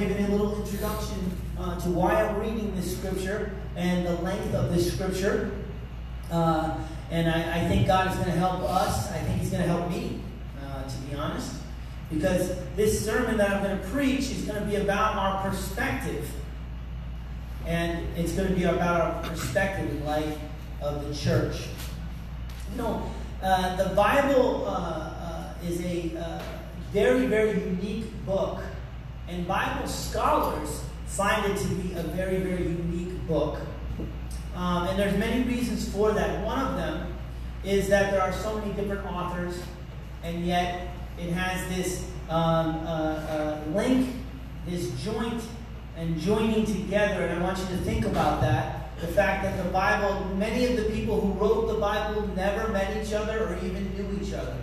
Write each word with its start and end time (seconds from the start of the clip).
giving 0.00 0.24
a 0.24 0.28
little 0.30 0.64
introduction 0.64 1.30
uh, 1.58 1.78
to 1.78 1.90
why 1.90 2.14
I'm 2.14 2.40
reading 2.40 2.74
this 2.74 2.96
scripture 2.96 3.52
and 3.76 4.06
the 4.06 4.14
length 4.22 4.54
of 4.54 4.74
this 4.74 4.94
scripture. 4.94 5.52
Uh, 6.30 6.78
and 7.10 7.28
I, 7.28 7.60
I, 7.60 7.68
think 7.68 7.86
God 7.86 8.10
is 8.10 8.14
going 8.14 8.30
to 8.30 8.38
help 8.38 8.62
us. 8.62 9.10
I 9.12 9.18
think 9.18 9.40
He's 9.40 9.50
going 9.50 9.62
to 9.62 9.68
help 9.68 9.90
me, 9.90 10.20
uh, 10.64 10.84
to 10.84 10.96
be 11.02 11.16
honest. 11.16 11.56
Because 12.10 12.56
this 12.76 13.04
sermon 13.04 13.36
that 13.36 13.50
I'm 13.50 13.62
going 13.62 13.78
to 13.78 13.86
preach 13.88 14.30
is 14.30 14.42
going 14.42 14.58
to 14.60 14.66
be 14.66 14.76
about 14.76 15.16
our 15.16 15.50
perspective. 15.50 16.30
And 17.66 18.06
it's 18.16 18.32
going 18.32 18.48
to 18.48 18.54
be 18.54 18.64
about 18.64 19.00
our 19.00 19.22
perspective 19.22 19.90
in 19.90 20.04
life 20.06 20.38
of 20.80 21.06
the 21.06 21.14
church. 21.14 21.66
You 22.72 22.78
know, 22.78 23.10
uh, 23.42 23.76
the 23.76 23.94
Bible 23.94 24.64
uh, 24.66 24.70
uh, 24.70 25.54
is 25.66 25.84
a 25.84 26.42
very, 26.92 27.26
very 27.26 27.60
unique 27.60 28.06
book. 28.24 28.62
And 29.30 29.46
Bible 29.46 29.86
scholars 29.86 30.82
find 31.06 31.52
it 31.52 31.56
to 31.58 31.68
be 31.68 31.92
a 31.94 32.02
very, 32.02 32.38
very 32.38 32.64
unique 32.64 33.26
book. 33.28 33.60
Um, 34.56 34.88
and 34.88 34.98
there's 34.98 35.16
many 35.18 35.44
reasons 35.44 35.88
for 35.88 36.10
that. 36.12 36.44
One 36.44 36.58
of 36.58 36.76
them 36.76 37.14
is 37.62 37.88
that 37.88 38.10
there 38.10 38.20
are 38.20 38.32
so 38.32 38.58
many 38.58 38.72
different 38.72 39.06
authors, 39.06 39.62
and 40.24 40.44
yet 40.44 40.88
it 41.16 41.30
has 41.30 41.76
this 41.76 42.04
um, 42.28 42.76
uh, 42.84 42.88
uh, 42.88 43.60
link, 43.72 44.16
this 44.66 44.90
joint, 45.02 45.42
and 45.96 46.18
joining 46.18 46.66
together. 46.66 47.26
And 47.26 47.40
I 47.40 47.42
want 47.44 47.58
you 47.58 47.76
to 47.76 47.82
think 47.82 48.06
about 48.06 48.40
that. 48.40 48.98
The 49.00 49.06
fact 49.06 49.44
that 49.44 49.62
the 49.64 49.70
Bible, 49.70 50.24
many 50.36 50.64
of 50.66 50.76
the 50.76 50.90
people 50.92 51.20
who 51.20 51.32
wrote 51.34 51.68
the 51.68 51.78
Bible 51.78 52.26
never 52.34 52.68
met 52.72 53.02
each 53.02 53.12
other 53.12 53.46
or 53.46 53.56
even 53.64 53.94
knew 53.94 54.20
each 54.20 54.34
other. 54.34 54.56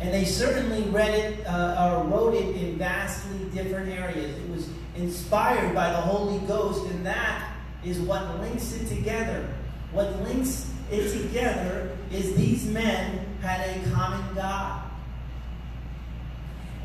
And 0.00 0.12
they 0.12 0.24
certainly 0.24 0.82
read 0.90 1.14
it 1.14 1.46
uh, 1.46 1.94
or 1.94 2.04
wrote 2.04 2.34
it 2.34 2.56
in 2.56 2.76
vastly 2.76 3.38
different 3.54 3.90
areas. 3.90 4.36
It 4.36 4.50
was 4.50 4.68
inspired 4.94 5.74
by 5.74 5.90
the 5.90 5.96
Holy 5.96 6.38
Ghost, 6.46 6.90
and 6.90 7.04
that 7.06 7.52
is 7.84 7.98
what 8.00 8.40
links 8.40 8.74
it 8.74 8.88
together. 8.88 9.48
What 9.92 10.20
links 10.22 10.70
it 10.90 11.22
together 11.22 11.96
is 12.12 12.36
these 12.36 12.66
men 12.66 13.26
had 13.40 13.60
a 13.60 13.90
common 13.90 14.34
God. 14.34 14.82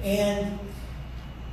And 0.03 0.57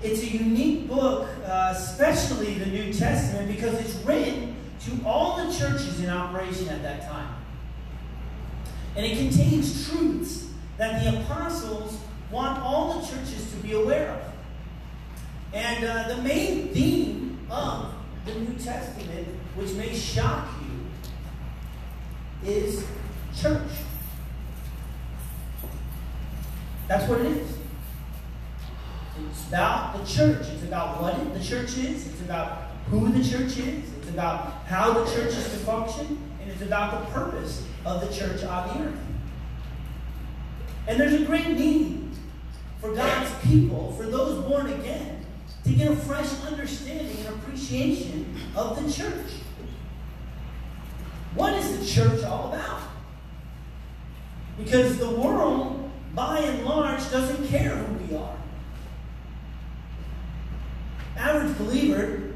it's 0.02 0.22
a 0.22 0.26
unique 0.26 0.86
book, 0.88 1.28
uh, 1.44 1.74
especially 1.76 2.54
the 2.54 2.66
New 2.66 2.92
Testament, 2.92 3.48
because 3.48 3.74
it's 3.74 3.96
written 4.04 4.54
to 4.84 5.04
all 5.04 5.44
the 5.44 5.52
churches 5.52 6.00
in 6.00 6.08
operation 6.08 6.68
at 6.68 6.82
that 6.82 7.08
time. 7.08 7.34
And 8.96 9.04
it 9.04 9.18
contains 9.18 9.88
truths 9.88 10.47
that 10.78 11.02
the 11.02 11.20
apostles 11.20 11.98
want 12.30 12.58
all 12.60 12.98
the 12.98 13.06
churches 13.06 13.50
to 13.50 13.56
be 13.58 13.74
aware 13.74 14.10
of. 14.10 14.22
And 15.52 15.84
uh, 15.84 16.08
the 16.08 16.22
main 16.22 16.68
theme 16.68 17.38
of 17.50 17.92
the 18.24 18.34
New 18.34 18.54
Testament, 18.58 19.26
which 19.56 19.72
may 19.72 19.94
shock 19.94 20.48
you, 20.62 20.68
is 22.48 22.86
church. 23.36 23.70
That's 26.86 27.08
what 27.08 27.20
it 27.20 27.26
is. 27.26 27.58
It's 29.30 29.48
about 29.48 29.98
the 29.98 30.06
church. 30.06 30.46
It's 30.48 30.62
about 30.62 31.02
what 31.02 31.18
it, 31.18 31.34
the 31.34 31.42
church 31.42 31.76
is. 31.76 32.06
It's 32.06 32.20
about 32.20 32.68
who 32.88 33.08
the 33.08 33.22
church 33.28 33.58
is. 33.58 33.92
It's 33.98 34.08
about 34.10 34.64
how 34.66 34.92
the 34.92 35.04
church 35.10 35.32
is 35.34 35.44
to 35.50 35.58
function. 35.58 36.18
And 36.40 36.50
it's 36.50 36.62
about 36.62 37.04
the 37.04 37.10
purpose 37.12 37.66
of 37.84 38.00
the 38.00 38.14
church 38.14 38.44
on 38.44 38.68
the 38.68 38.84
earth. 38.84 39.07
And 40.88 40.98
there's 40.98 41.20
a 41.20 41.24
great 41.24 41.48
need 41.50 42.08
for 42.80 42.94
God's 42.94 43.30
people, 43.44 43.92
for 43.92 44.04
those 44.04 44.42
born 44.46 44.72
again, 44.72 45.26
to 45.64 45.70
get 45.70 45.92
a 45.92 45.96
fresh 45.96 46.28
understanding 46.46 47.14
and 47.18 47.28
appreciation 47.36 48.34
of 48.56 48.82
the 48.82 48.90
church. 48.90 49.30
What 51.34 51.52
is 51.52 51.78
the 51.78 51.86
church 51.86 52.24
all 52.24 52.48
about? 52.48 52.80
Because 54.56 54.96
the 54.96 55.10
world, 55.10 55.90
by 56.14 56.38
and 56.38 56.64
large, 56.64 56.98
doesn't 57.10 57.46
care 57.48 57.76
who 57.76 58.04
we 58.06 58.16
are. 58.16 58.36
Average 61.18 61.58
believer 61.58 62.34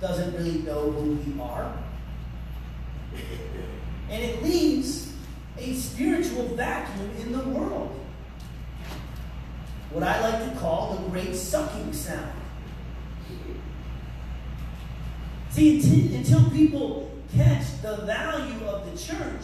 doesn't 0.00 0.34
really 0.34 0.62
know 0.62 0.92
who 0.92 1.14
we 1.14 1.40
are. 1.40 1.76
And 4.08 4.22
it 4.22 4.42
leaves 4.42 5.09
a 5.60 5.74
spiritual 5.74 6.54
vacuum 6.56 7.10
in 7.20 7.32
the 7.32 7.44
world. 7.50 7.94
What 9.90 10.02
I 10.02 10.20
like 10.20 10.52
to 10.52 10.58
call 10.58 10.94
the 10.94 11.08
great 11.10 11.34
sucking 11.34 11.92
sound. 11.92 12.32
See, 15.50 16.14
until 16.16 16.48
people 16.50 17.10
catch 17.34 17.82
the 17.82 17.96
value 18.06 18.64
of 18.66 18.90
the 18.90 18.96
church, 18.96 19.42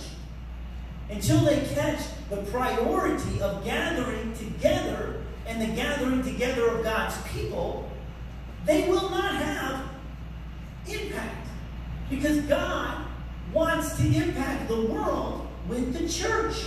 until 1.10 1.41
they 1.41 1.60
catch 1.75 2.00
the 2.31 2.38
priority 2.38 3.41
of 3.41 3.65
gathering 3.65 4.33
together 4.34 5.22
and 5.47 5.60
the 5.60 5.75
gathering 5.77 6.22
together 6.22 6.69
of 6.69 6.84
God's 6.84 7.16
people, 7.28 7.91
they 8.65 8.88
will 8.88 9.10
not 9.10 9.34
have 9.34 9.84
impact. 10.88 11.48
Because 12.09 12.41
God 12.43 13.04
wants 13.53 13.97
to 13.98 14.06
impact 14.06 14.69
the 14.69 14.87
world 14.87 15.45
with 15.69 15.93
the 15.93 16.09
church. 16.09 16.66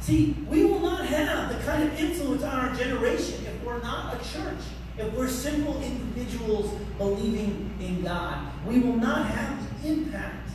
See, 0.00 0.36
we 0.48 0.64
will 0.64 0.80
not 0.80 1.06
have 1.06 1.48
the 1.48 1.62
kind 1.64 1.82
of 1.82 1.98
influence 1.98 2.42
on 2.42 2.58
our 2.58 2.74
generation 2.74 3.44
if 3.46 3.64
we're 3.64 3.80
not 3.80 4.14
a 4.14 4.18
church. 4.32 4.60
If 4.98 5.12
we're 5.14 5.28
simple 5.28 5.82
individuals 5.82 6.72
believing 6.98 7.74
in 7.80 8.02
God, 8.02 8.46
we 8.66 8.80
will 8.80 8.96
not 8.96 9.26
have 9.26 9.82
the 9.82 9.88
impact. 9.88 10.50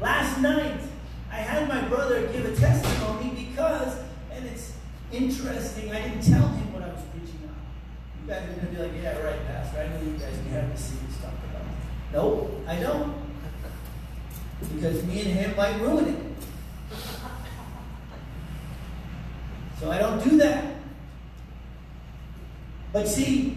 Last 0.00 0.40
night, 0.40 0.78
I 1.32 1.36
had 1.36 1.68
my 1.68 1.80
brother 1.88 2.26
give 2.28 2.44
a 2.44 2.54
testimony 2.54 3.48
because, 3.48 3.98
and 4.30 4.46
it's 4.46 4.74
interesting, 5.10 5.90
I 5.90 6.02
didn't 6.02 6.22
tell 6.22 6.46
him 6.46 6.72
what 6.74 6.82
I 6.82 6.88
was 6.88 7.02
preaching 7.12 7.40
on. 7.48 7.56
You 8.22 8.28
guys 8.28 8.42
are 8.44 8.60
going 8.60 8.66
to 8.66 8.72
be 8.72 8.82
like, 8.82 9.02
yeah, 9.02 9.18
right, 9.18 9.46
Pastor. 9.46 9.80
I 9.80 9.88
know 9.88 10.04
you 10.04 10.18
guys 10.18 10.34
you 10.46 10.52
have 10.52 10.70
to 10.70 10.80
see 10.80 10.96
this 11.06 11.16
stuff. 11.16 11.32
Nope, 12.12 12.64
I 12.66 12.76
don't. 12.76 13.14
Because 14.74 15.04
me 15.04 15.20
and 15.20 15.30
him 15.30 15.56
might 15.56 15.80
ruin 15.80 16.08
it. 16.08 16.26
So 19.80 19.90
I 19.90 19.98
don't 19.98 20.22
do 20.24 20.38
that. 20.38 20.74
But 22.92 23.06
see, 23.06 23.56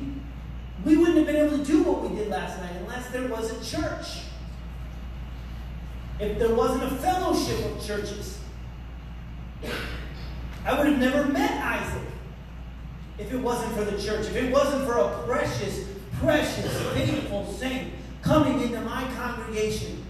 we 0.83 0.97
wouldn't 0.97 1.17
have 1.17 1.25
been 1.25 1.35
able 1.37 1.57
to 1.57 1.63
do 1.63 1.83
what 1.83 2.01
we 2.01 2.15
did 2.17 2.29
last 2.29 2.59
night 2.59 2.75
unless 2.81 3.09
there 3.11 3.27
was 3.27 3.51
a 3.51 3.77
church. 3.77 4.23
If 6.19 6.37
there 6.37 6.53
wasn't 6.53 6.83
a 6.83 6.95
fellowship 6.97 7.65
of 7.65 7.85
churches, 7.85 8.39
I 10.65 10.77
would 10.77 10.87
have 10.87 10.99
never 10.99 11.25
met 11.25 11.51
Isaac 11.51 12.03
if 13.17 13.33
it 13.33 13.37
wasn't 13.37 13.73
for 13.73 13.85
the 13.85 14.01
church, 14.01 14.27
if 14.27 14.35
it 14.35 14.51
wasn't 14.51 14.85
for 14.85 14.97
a 14.97 15.23
precious, 15.23 15.85
precious, 16.19 16.81
faithful 16.93 17.45
saint 17.53 17.93
coming 18.21 18.61
into 18.61 18.81
my 18.81 19.05
congregation, 19.15 20.05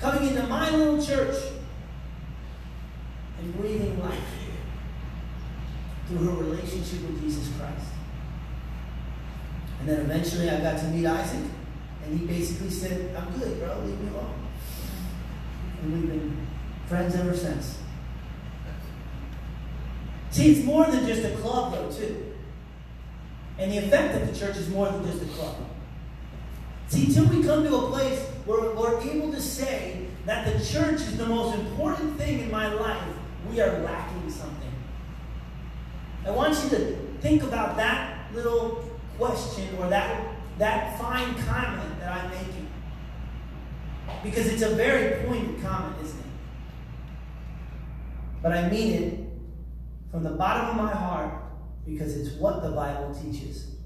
coming 0.00 0.28
into 0.28 0.46
my 0.46 0.70
little 0.70 1.04
church, 1.04 1.36
and 3.38 3.56
breathing 3.56 4.00
life 4.00 4.18
through 6.06 6.18
her 6.18 6.42
relationship 6.42 7.02
with 7.02 7.20
Jesus 7.20 7.50
Christ. 7.58 7.86
And 9.80 9.88
then 9.88 10.00
eventually 10.00 10.48
I 10.50 10.60
got 10.60 10.78
to 10.78 10.86
meet 10.88 11.06
Isaac, 11.06 11.50
and 12.04 12.18
he 12.18 12.26
basically 12.26 12.70
said, 12.70 13.14
I'm 13.16 13.32
good, 13.38 13.58
bro, 13.58 13.78
leave 13.80 14.00
me 14.00 14.10
alone. 14.10 14.48
And 15.82 15.92
we've 15.92 16.08
been 16.08 16.46
friends 16.86 17.14
ever 17.14 17.34
since. 17.34 17.78
See, 20.30 20.50
it's 20.52 20.64
more 20.64 20.84
than 20.86 21.06
just 21.06 21.24
a 21.24 21.36
club, 21.36 21.72
though, 21.72 21.90
too. 21.90 22.33
And 23.58 23.70
the 23.70 23.78
effect 23.78 24.20
of 24.20 24.32
the 24.32 24.38
church 24.38 24.56
is 24.56 24.68
more 24.68 24.90
than 24.90 25.04
just 25.06 25.22
a 25.22 25.26
club. 25.26 25.56
See, 26.88 27.06
until 27.06 27.26
we 27.26 27.42
come 27.42 27.64
to 27.64 27.76
a 27.76 27.90
place 27.90 28.20
where 28.44 28.74
we're 28.74 29.00
able 29.00 29.32
to 29.32 29.40
say 29.40 30.06
that 30.26 30.46
the 30.46 30.64
church 30.64 31.00
is 31.00 31.16
the 31.16 31.26
most 31.26 31.58
important 31.58 32.18
thing 32.18 32.40
in 32.40 32.50
my 32.50 32.72
life, 32.72 33.02
we 33.50 33.60
are 33.60 33.80
lacking 33.80 34.30
something. 34.30 34.72
I 36.26 36.30
want 36.30 36.62
you 36.64 36.70
to 36.70 36.96
think 37.20 37.42
about 37.42 37.76
that 37.76 38.32
little 38.34 38.90
question 39.18 39.76
or 39.78 39.88
that, 39.88 40.34
that 40.58 40.98
fine 40.98 41.34
comment 41.44 42.00
that 42.00 42.12
I'm 42.12 42.30
making. 42.30 42.68
Because 44.22 44.46
it's 44.46 44.62
a 44.62 44.74
very 44.74 45.24
pointed 45.26 45.62
comment, 45.62 45.96
isn't 46.02 46.18
it? 46.18 46.26
But 48.42 48.52
I 48.52 48.68
mean 48.68 48.92
it 48.92 49.20
from 50.10 50.22
the 50.22 50.30
bottom 50.30 50.70
of 50.70 50.84
my 50.84 50.92
heart 50.92 51.43
because 51.86 52.16
it's 52.16 52.36
what 52.36 52.62
the 52.62 52.70
Bible 52.70 53.14
teaches. 53.14 53.76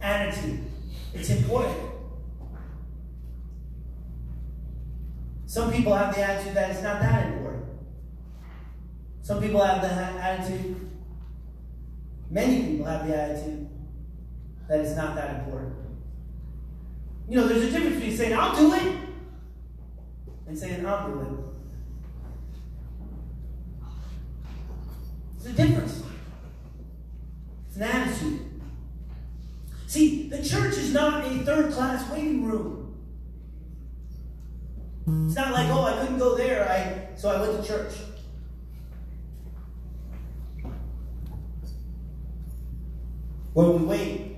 Attitude. 0.00 0.60
It's 1.12 1.30
important. 1.30 1.90
Some 5.46 5.72
people 5.72 5.94
have 5.94 6.14
the 6.14 6.22
attitude 6.22 6.54
that 6.54 6.70
it's 6.70 6.82
not 6.82 7.00
that 7.00 7.26
important. 7.26 7.64
Some 9.22 9.40
people 9.42 9.62
have 9.62 9.82
the 9.82 9.88
attitude, 9.88 10.90
many 12.30 12.70
people 12.70 12.86
have 12.86 13.06
the 13.06 13.16
attitude 13.16 13.68
that 14.68 14.80
it's 14.80 14.96
not 14.96 15.14
that 15.16 15.40
important. 15.40 15.74
You 17.28 17.36
know, 17.36 17.48
there's 17.48 17.64
a 17.64 17.70
difference 17.70 17.96
between 17.96 18.16
saying, 18.16 18.32
I'll 18.32 18.56
do 18.56 18.74
it, 18.74 18.96
and 20.46 20.58
saying, 20.58 20.86
I'll 20.86 21.08
do 21.08 21.20
it. 21.20 21.28
There's 25.42 25.54
a 25.54 25.56
difference. 25.66 26.09
An 27.80 27.86
attitude. 27.86 28.40
See, 29.86 30.28
the 30.28 30.44
church 30.44 30.76
is 30.76 30.92
not 30.92 31.24
a 31.24 31.30
third 31.38 31.72
class 31.72 32.10
waiting 32.10 32.44
room. 32.44 32.94
It's 35.26 35.34
not 35.34 35.52
like, 35.52 35.68
oh, 35.70 35.84
I 35.84 35.98
couldn't 35.98 36.18
go 36.18 36.36
there, 36.36 36.68
I 36.68 37.16
so 37.16 37.30
I 37.30 37.40
went 37.40 37.62
to 37.62 37.66
church. 37.66 37.94
Where 43.54 43.70
we 43.70 43.84
wait 43.84 44.36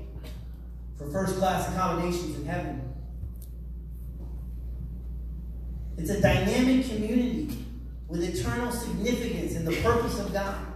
for 0.97 1.11
first 1.11 1.37
class 1.39 1.69
accommodations 1.69 2.39
in 2.39 2.47
heaven. 2.47 2.95
It's 5.99 6.11
a 6.11 6.21
dynamic 6.21 6.89
community 6.89 7.67
with 8.07 8.23
eternal 8.23 8.71
significance 8.71 9.57
and 9.57 9.67
the 9.67 9.77
purpose 9.83 10.21
of 10.21 10.33
God. 10.33 10.72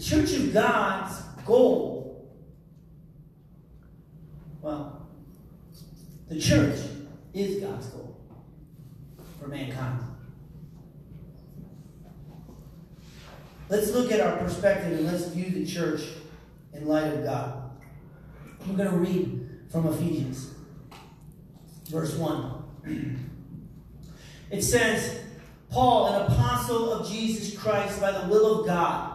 Church 0.00 0.32
of 0.34 0.52
God's 0.52 1.20
goal, 1.44 2.30
well, 4.60 5.06
the 6.28 6.38
church 6.40 6.78
is 7.32 7.62
God's 7.62 7.86
goal 7.86 8.16
for 9.40 9.48
mankind. 9.48 10.00
Let's 13.68 13.90
look 13.92 14.12
at 14.12 14.20
our 14.20 14.36
perspective 14.36 14.98
and 14.98 15.06
let's 15.06 15.26
view 15.28 15.50
the 15.50 15.66
church 15.66 16.02
in 16.72 16.86
light 16.86 17.12
of 17.12 17.24
God. 17.24 17.70
We're 18.66 18.76
going 18.76 18.90
to 18.90 18.96
read 18.96 19.48
from 19.70 19.86
Ephesians, 19.88 20.50
verse 21.88 22.14
1. 22.14 23.20
It 24.50 24.62
says, 24.62 25.20
Paul, 25.70 26.14
an 26.14 26.30
apostle 26.30 26.92
of 26.92 27.08
Jesus 27.08 27.58
Christ 27.58 28.00
by 28.00 28.12
the 28.12 28.28
will 28.28 28.60
of 28.60 28.66
God, 28.66 29.13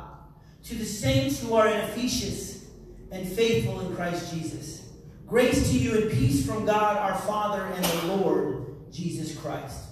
to 0.69 0.75
the 0.75 0.86
saints 0.86 1.42
who 1.42 1.56
are 1.56 1.68
in 1.68 1.77
Ephesus 1.77 2.68
and 3.12 3.27
faithful 3.27 3.80
in 3.80 3.95
Christ 3.95 4.31
Jesus. 4.31 4.88
Grace 5.25 5.71
to 5.71 5.75
you 5.75 5.98
and 5.98 6.12
peace 6.12 6.45
from 6.45 6.63
God 6.63 6.95
our 6.95 7.18
Father 7.21 7.63
and 7.63 7.83
the 7.83 8.16
Lord 8.16 8.68
Jesus 8.92 9.36
Christ. 9.36 9.86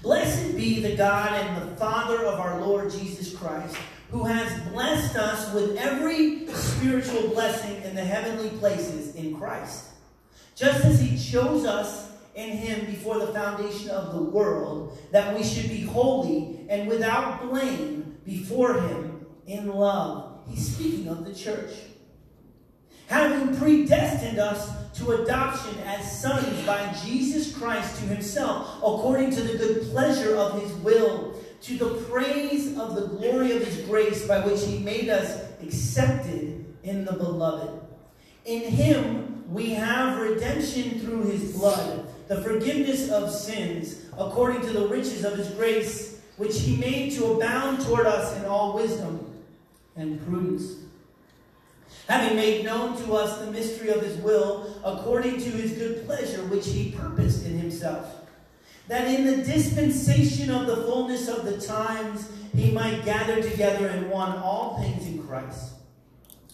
Blessed 0.00 0.56
be 0.56 0.80
the 0.80 0.96
God 0.96 1.32
and 1.32 1.70
the 1.70 1.76
Father 1.76 2.24
of 2.24 2.40
our 2.40 2.58
Lord 2.62 2.90
Jesus 2.90 3.36
Christ, 3.36 3.76
who 4.10 4.24
has 4.24 4.66
blessed 4.70 5.16
us 5.16 5.52
with 5.52 5.76
every 5.76 6.46
spiritual 6.46 7.28
blessing 7.28 7.82
in 7.82 7.94
the 7.94 8.04
heavenly 8.04 8.48
places 8.58 9.14
in 9.14 9.36
Christ, 9.36 9.90
just 10.54 10.82
as 10.86 11.02
he 11.02 11.18
chose 11.18 11.66
us 11.66 12.12
in 12.34 12.48
him 12.56 12.86
before 12.86 13.18
the 13.18 13.32
foundation 13.34 13.90
of 13.90 14.14
the 14.14 14.22
world, 14.22 14.96
that 15.10 15.36
we 15.36 15.44
should 15.44 15.68
be 15.68 15.82
holy 15.82 16.64
and 16.70 16.88
without 16.88 17.42
blame 17.42 18.16
before 18.24 18.80
him 18.80 19.13
in 19.46 19.68
love. 19.68 20.40
He's 20.48 20.74
speaking 20.74 21.08
of 21.08 21.24
the 21.24 21.34
church. 21.34 21.70
Having 23.06 23.56
predestined 23.56 24.38
us 24.38 24.70
to 24.94 25.22
adoption 25.22 25.78
as 25.84 26.20
sons 26.20 26.64
by 26.64 26.92
Jesus 27.04 27.56
Christ 27.56 27.98
to 27.98 28.06
himself, 28.06 28.78
according 28.78 29.30
to 29.32 29.42
the 29.42 29.58
good 29.58 29.82
pleasure 29.90 30.36
of 30.36 30.60
his 30.62 30.72
will, 30.76 31.34
to 31.62 31.78
the 31.78 31.94
praise 32.10 32.78
of 32.78 32.94
the 32.94 33.06
glory 33.08 33.52
of 33.52 33.64
his 33.64 33.86
grace 33.86 34.26
by 34.26 34.40
which 34.40 34.64
he 34.64 34.78
made 34.78 35.08
us 35.08 35.42
accepted 35.62 36.64
in 36.82 37.04
the 37.04 37.12
beloved. 37.12 37.80
In 38.44 38.62
him 38.62 39.44
we 39.52 39.70
have 39.70 40.18
redemption 40.18 41.00
through 41.00 41.24
his 41.24 41.52
blood 41.52 42.06
the 42.28 42.40
forgiveness 42.40 43.10
of 43.10 43.30
sins, 43.30 44.06
according 44.18 44.62
to 44.62 44.72
the 44.72 44.88
riches 44.88 45.24
of 45.24 45.36
his 45.36 45.48
grace, 45.50 46.22
which 46.38 46.60
he 46.60 46.76
made 46.76 47.12
to 47.12 47.32
abound 47.32 47.80
toward 47.82 48.06
us 48.06 48.36
in 48.38 48.46
all 48.46 48.74
wisdom 48.74 49.33
and 49.96 50.24
prudence. 50.26 50.76
Having 52.08 52.36
made 52.36 52.64
known 52.64 52.96
to 53.04 53.14
us 53.14 53.38
the 53.38 53.50
mystery 53.50 53.90
of 53.90 54.02
his 54.02 54.16
will, 54.18 54.80
according 54.84 55.38
to 55.38 55.50
his 55.50 55.72
good 55.72 56.04
pleasure, 56.06 56.44
which 56.46 56.66
he 56.66 56.92
purposed 56.92 57.46
in 57.46 57.58
himself, 57.58 58.26
that 58.88 59.06
in 59.06 59.24
the 59.24 59.44
dispensation 59.44 60.50
of 60.50 60.66
the 60.66 60.76
fullness 60.76 61.28
of 61.28 61.44
the 61.44 61.60
times 61.60 62.30
he 62.54 62.70
might 62.70 63.04
gather 63.04 63.42
together 63.42 63.88
in 63.88 64.10
one 64.10 64.36
all 64.38 64.78
things 64.78 65.06
in 65.06 65.26
Christ, 65.26 65.74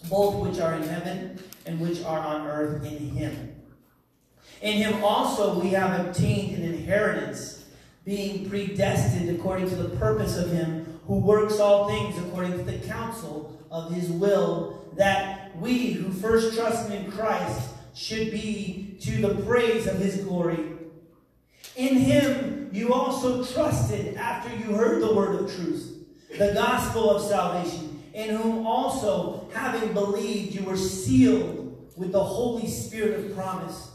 both 0.09 0.37
which 0.37 0.61
are 0.61 0.75
in 0.75 0.83
heaven 0.83 1.43
and 1.67 1.81
which 1.81 2.03
are 2.05 2.21
on 2.21 2.47
earth 2.47 2.85
in 2.85 3.11
him 3.11 3.61
in 4.61 4.75
him 4.75 5.03
also 5.03 5.59
we 5.59 5.71
have 5.71 6.07
obtained 6.07 6.59
an 6.59 6.75
inheritance, 6.75 7.65
being 8.05 8.49
predestined 8.49 9.31
according 9.31 9.69
to 9.71 9.75
the 9.75 9.97
purpose 9.97 10.37
of 10.37 10.51
him 10.51 10.90
who 11.07 11.19
works 11.19 11.59
all 11.59 11.89
things 11.89 12.19
according 12.19 12.53
to 12.53 12.65
the 12.65 12.79
counsel 12.87 13.59
of 13.71 13.93
his 13.93 14.09
will, 14.11 14.89
that 14.97 15.57
we 15.57 15.93
who 15.93 16.13
first 16.13 16.57
trusted 16.57 16.93
in 16.93 17.11
Christ 17.11 17.71
should 17.95 18.31
be 18.31 18.97
to 19.01 19.21
the 19.21 19.43
praise 19.43 19.87
of 19.87 19.99
his 19.99 20.17
glory. 20.19 20.59
In 21.77 21.97
him 21.97 22.71
you 22.73 22.93
also 22.93 23.45
trusted 23.45 24.17
after 24.17 24.55
you 24.57 24.75
heard 24.75 25.03
the 25.03 25.15
word 25.15 25.41
of 25.41 25.55
truth, 25.55 26.05
the 26.39 26.53
gospel 26.53 27.11
of 27.11 27.23
salvation, 27.23 28.03
in 28.15 28.35
whom 28.37 28.67
also, 28.67 29.49
having 29.53 29.93
believed, 29.93 30.55
you 30.55 30.65
were 30.65 30.77
sealed 30.77 31.91
with 31.97 32.13
the 32.13 32.23
Holy 32.23 32.67
Spirit 32.67 33.25
of 33.25 33.35
promise 33.35 33.91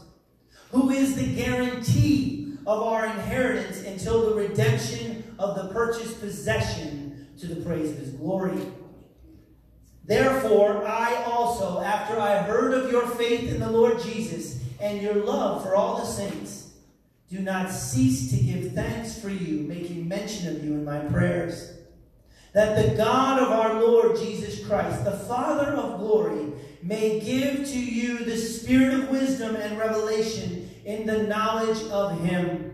who 0.70 0.90
is 0.90 1.16
the 1.16 1.34
guarantee 1.34 2.45
of 2.66 2.82
our 2.82 3.06
inheritance 3.06 3.82
until 3.84 4.28
the 4.28 4.34
redemption 4.34 5.22
of 5.38 5.56
the 5.56 5.68
purchased 5.72 6.20
possession 6.20 7.28
to 7.38 7.46
the 7.46 7.64
praise 7.64 7.92
of 7.92 7.98
his 7.98 8.10
glory. 8.10 8.58
Therefore, 10.04 10.86
I 10.86 11.24
also, 11.24 11.80
after 11.80 12.18
I 12.18 12.38
heard 12.38 12.74
of 12.74 12.90
your 12.90 13.06
faith 13.06 13.52
in 13.52 13.60
the 13.60 13.70
Lord 13.70 14.00
Jesus 14.00 14.62
and 14.80 15.00
your 15.00 15.14
love 15.14 15.62
for 15.62 15.74
all 15.74 15.98
the 15.98 16.06
saints, 16.06 16.74
do 17.28 17.40
not 17.40 17.70
cease 17.70 18.30
to 18.30 18.36
give 18.36 18.72
thanks 18.72 19.18
for 19.18 19.30
you, 19.30 19.66
making 19.66 20.06
mention 20.06 20.54
of 20.54 20.64
you 20.64 20.74
in 20.74 20.84
my 20.84 21.00
prayers. 21.00 21.72
That 22.54 22.88
the 22.88 22.96
God 22.96 23.42
of 23.42 23.50
our 23.50 23.82
Lord 23.82 24.16
Jesus 24.16 24.64
Christ, 24.64 25.04
the 25.04 25.10
Father 25.10 25.72
of 25.72 25.98
glory, 25.98 26.52
may 26.82 27.20
give 27.20 27.66
to 27.66 27.78
you 27.78 28.18
the 28.18 28.36
spirit 28.36 28.94
of 28.94 29.10
wisdom 29.10 29.56
and 29.56 29.76
revelation 29.76 30.55
in 30.86 31.04
the 31.04 31.24
knowledge 31.24 31.82
of 31.90 32.18
him. 32.20 32.72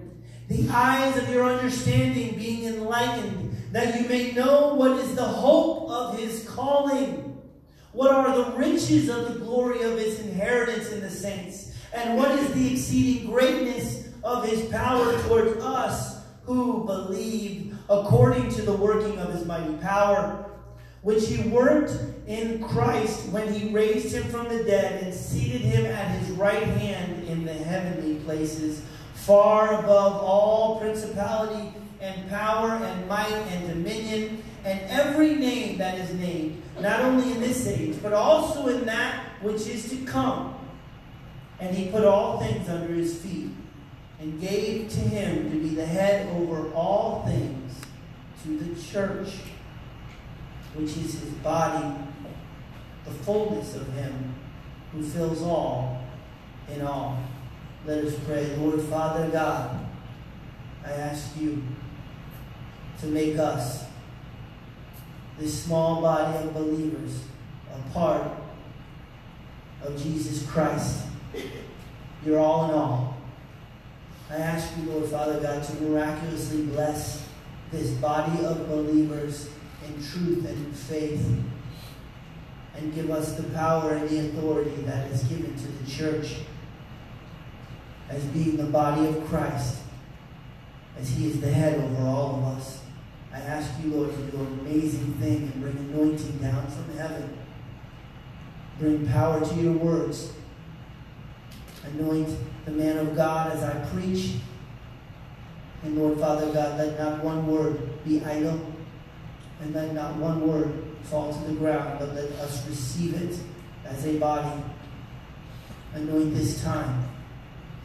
The 0.49 0.69
eyes 0.69 1.16
of 1.16 1.31
your 1.31 1.45
understanding 1.45 2.37
being 2.37 2.64
enlightened, 2.66 3.57
that 3.73 3.99
you 3.99 4.07
may 4.07 4.33
know 4.33 4.75
what 4.75 5.00
is 5.00 5.14
the 5.14 5.25
hope 5.25 5.90
of 5.90 6.19
his 6.19 6.47
calling, 6.47 7.40
what 7.92 8.11
are 8.11 8.37
the 8.37 8.57
riches 8.57 9.09
of 9.09 9.33
the 9.33 9.40
glory 9.40 9.83
of 9.83 9.99
his 9.99 10.21
inheritance 10.21 10.92
in 10.92 11.00
the 11.00 11.11
saints, 11.11 11.75
and 11.95 12.19
what 12.19 12.31
is 12.33 12.52
the 12.52 12.73
exceeding 12.73 13.31
greatness 13.31 14.09
of 14.23 14.47
his 14.47 14.66
power 14.66 15.19
towards 15.23 15.62
us 15.62 16.23
who 16.45 16.85
believe 16.85 17.75
according 17.88 18.50
to 18.50 18.62
the 18.62 18.73
working 18.73 19.19
of 19.19 19.33
his 19.33 19.47
mighty 19.47 19.75
power 19.78 20.51
which 21.02 21.28
he 21.28 21.49
worked 21.49 21.97
in 22.26 22.62
Christ 22.62 23.28
when 23.28 23.52
he 23.52 23.73
raised 23.73 24.14
him 24.14 24.23
from 24.25 24.49
the 24.49 24.62
dead 24.62 25.02
and 25.02 25.12
seated 25.12 25.61
him 25.61 25.85
at 25.87 26.18
his 26.18 26.30
right 26.30 26.62
hand 26.62 27.25
in 27.28 27.44
the 27.44 27.52
heavenly 27.52 28.16
places, 28.25 28.82
far 29.14 29.80
above 29.80 30.23
all 30.23 30.80
principality 30.80 31.73
and 32.00 32.28
power 32.30 32.71
and 32.71 33.09
might 33.09 33.32
and 33.32 33.68
dominion 33.68 34.42
and 34.64 34.80
every 34.90 35.35
name 35.35 35.78
that 35.78 35.99
is 35.99 36.14
named, 36.14 36.62
not 36.80 37.00
only 37.00 37.32
in 37.32 37.40
this 37.40 37.66
age, 37.66 37.97
but 38.00 38.12
also 38.12 38.68
in 38.68 38.87
that 38.87 39.25
which 39.42 39.66
is 39.66 39.90
to 39.90 39.97
come. 40.04 40.54
And 41.59 41.76
he 41.76 41.90
put 41.90 42.04
all 42.04 42.38
things 42.40 42.68
under 42.68 42.92
his 42.94 43.16
feet 43.16 43.50
and 44.21 44.40
gave 44.40 44.88
to 44.90 45.00
him 45.00 45.50
to 45.50 45.59
be 45.59 45.75
the 45.75 45.87
head 45.87 46.28
over 46.37 46.73
all 46.75 47.25
things 47.26 47.75
to 48.44 48.59
the 48.59 48.80
church 48.80 49.35
which 50.75 50.97
is 50.97 51.21
his 51.21 51.31
body, 51.43 51.95
the 53.05 53.11
fullness 53.11 53.76
of 53.76 53.93
him 53.95 54.35
who 54.93 55.02
fills 55.02 55.43
all 55.43 56.02
in 56.73 56.83
all. 56.83 57.23
Let 57.85 58.05
us 58.05 58.14
pray. 58.26 58.57
Lord 58.57 58.81
Father 58.83 59.29
God, 59.29 59.87
I 60.85 60.93
ask 60.93 61.37
you 61.38 61.62
to 63.00 63.07
make 63.07 63.37
us, 63.38 63.87
this 65.38 65.64
small 65.64 66.00
body 66.00 66.38
of 66.38 66.55
believers, 66.55 67.25
a 67.75 67.93
part 67.93 68.23
of 69.83 70.00
Jesus 70.00 70.49
Christ. 70.49 71.07
You're 72.25 72.38
all 72.38 72.71
in 72.71 72.75
all. 72.76 73.17
I 74.31 74.37
ask 74.37 74.76
you, 74.79 74.91
Lord 74.91 75.07
Father 75.07 75.41
God, 75.41 75.62
to 75.64 75.75
miraculously 75.83 76.62
bless 76.67 77.26
this 77.73 77.91
body 77.93 78.45
of 78.45 78.69
believers 78.69 79.49
in 79.87 79.95
truth 79.95 80.47
and 80.47 80.67
in 80.67 80.73
faith 80.73 81.27
and 82.77 82.95
give 82.95 83.11
us 83.11 83.35
the 83.35 83.45
power 83.51 83.95
and 83.95 84.09
the 84.09 84.19
authority 84.21 84.83
that 84.83 85.11
is 85.11 85.23
given 85.25 85.55
to 85.57 85.67
the 85.69 85.91
church 85.91 86.37
as 88.09 88.25
being 88.27 88.57
the 88.57 88.65
body 88.65 89.07
of 89.07 89.25
Christ, 89.27 89.79
as 90.99 91.11
He 91.11 91.29
is 91.29 91.41
the 91.41 91.51
head 91.51 91.79
over 91.79 92.03
all 92.03 92.37
of 92.37 92.45
us. 92.57 92.83
I 93.33 93.41
ask 93.41 93.71
you, 93.83 93.91
Lord, 93.91 94.11
to 94.11 94.23
do 94.25 94.37
an 94.39 94.61
amazing 94.61 95.15
thing 95.15 95.51
and 95.53 95.61
bring 95.62 95.77
anointing 95.77 96.39
down 96.39 96.67
from 96.67 96.97
heaven. 96.97 97.39
Bring 98.79 99.07
power 99.07 99.45
to 99.45 99.55
your 99.55 99.73
words. 99.73 100.33
Anoint 101.85 102.29
the 102.65 102.73
man 102.73 102.99
of 102.99 103.17
God 103.17 103.53
as 103.53 103.62
I 103.62 103.73
preach. 103.87 104.35
And 105.83 105.97
Lord 105.97 106.19
Father 106.19 106.53
God, 106.53 106.79
let 106.79 106.99
not 106.99 107.25
one 107.25 107.47
word 107.47 108.05
be 108.05 108.23
idle, 108.23 108.61
and 109.62 109.75
let 109.75 109.95
not 109.95 110.16
one 110.16 110.47
word 110.47 110.85
fall 111.04 111.33
to 111.33 111.40
the 111.50 111.54
ground, 111.54 111.99
but 111.99 112.14
let 112.14 112.31
us 112.33 112.66
receive 112.66 113.14
it 113.14 113.38
as 113.85 114.04
a 114.07 114.19
body. 114.19 114.61
Anoint 115.95 116.35
this 116.35 116.62
time. 116.62 117.09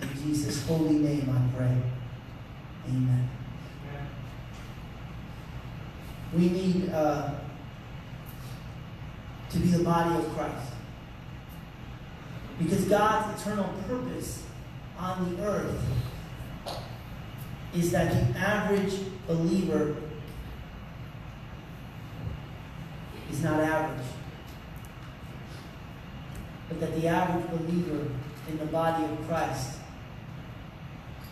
In 0.01 0.09
Jesus' 0.23 0.65
holy 0.65 0.95
name 0.95 1.29
I 1.29 1.57
pray. 1.57 1.77
Amen. 2.89 3.29
We 6.33 6.49
need 6.49 6.89
uh, 6.89 7.31
to 9.49 9.59
be 9.59 9.67
the 9.67 9.83
body 9.83 10.15
of 10.15 10.29
Christ. 10.35 10.73
Because 12.59 12.85
God's 12.85 13.41
eternal 13.41 13.71
purpose 13.87 14.43
on 14.97 15.35
the 15.35 15.43
earth 15.43 15.83
is 17.73 17.91
that 17.91 18.11
the 18.11 18.39
average 18.39 18.93
believer 19.27 19.95
is 23.31 23.43
not 23.43 23.59
average, 23.59 24.05
but 26.69 26.79
that 26.79 26.95
the 26.99 27.07
average 27.07 27.49
believer 27.49 28.07
in 28.49 28.57
the 28.57 28.65
body 28.65 29.03
of 29.03 29.27
Christ 29.27 29.77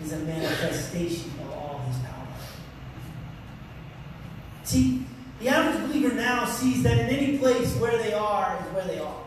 is 0.01 0.13
a 0.13 0.19
manifestation 0.19 1.31
of 1.41 1.51
all 1.51 1.79
his 1.87 1.97
power. 1.99 2.27
See, 4.63 5.05
the 5.39 5.49
average 5.49 5.87
believer 5.87 6.15
now 6.15 6.45
sees 6.45 6.83
that 6.83 6.97
in 6.97 7.07
any 7.07 7.37
place 7.37 7.75
where 7.77 7.97
they 7.97 8.13
are 8.13 8.57
is 8.57 8.73
where 8.73 8.85
they 8.85 8.99
are. 8.99 9.21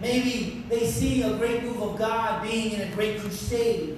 Maybe 0.00 0.64
they 0.68 0.86
see 0.86 1.22
a 1.22 1.36
great 1.36 1.62
move 1.62 1.80
of 1.80 1.96
God 1.96 2.42
being 2.42 2.72
in 2.72 2.80
a 2.80 2.94
great 2.94 3.20
crusade, 3.20 3.96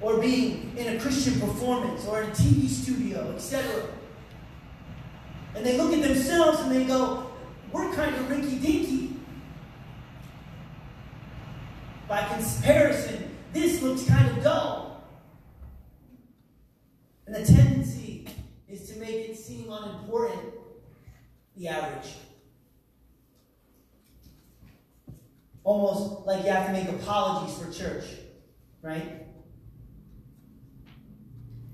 or 0.00 0.20
being 0.20 0.72
in 0.76 0.96
a 0.96 1.00
Christian 1.00 1.40
performance, 1.40 2.06
or 2.06 2.22
in 2.22 2.30
a 2.30 2.32
TV 2.32 2.68
studio, 2.68 3.32
etc. 3.34 3.86
And 5.54 5.64
they 5.64 5.78
look 5.78 5.92
at 5.92 6.02
themselves 6.02 6.60
and 6.60 6.72
they 6.72 6.84
go, 6.84 7.30
We're 7.72 7.92
kind 7.94 8.14
of 8.14 8.22
rinky 8.22 8.60
dinky. 8.60 9.16
By 12.08 12.24
comparison, 12.24 13.34
this 13.52 13.82
looks 13.82 14.04
kind 14.04 14.28
of 14.28 14.44
dull. 14.44 15.04
And 17.26 17.34
the 17.34 17.44
tendency 17.44 18.26
is 18.68 18.88
to 18.90 18.98
make 19.00 19.30
it 19.30 19.36
seem 19.36 19.70
unimportant, 19.70 20.54
the 21.56 21.68
average. 21.68 22.12
almost 25.66 26.24
like 26.24 26.44
you 26.44 26.50
have 26.50 26.66
to 26.68 26.72
make 26.72 26.88
apologies 26.88 27.58
for 27.58 27.72
church, 27.72 28.04
right? 28.82 29.25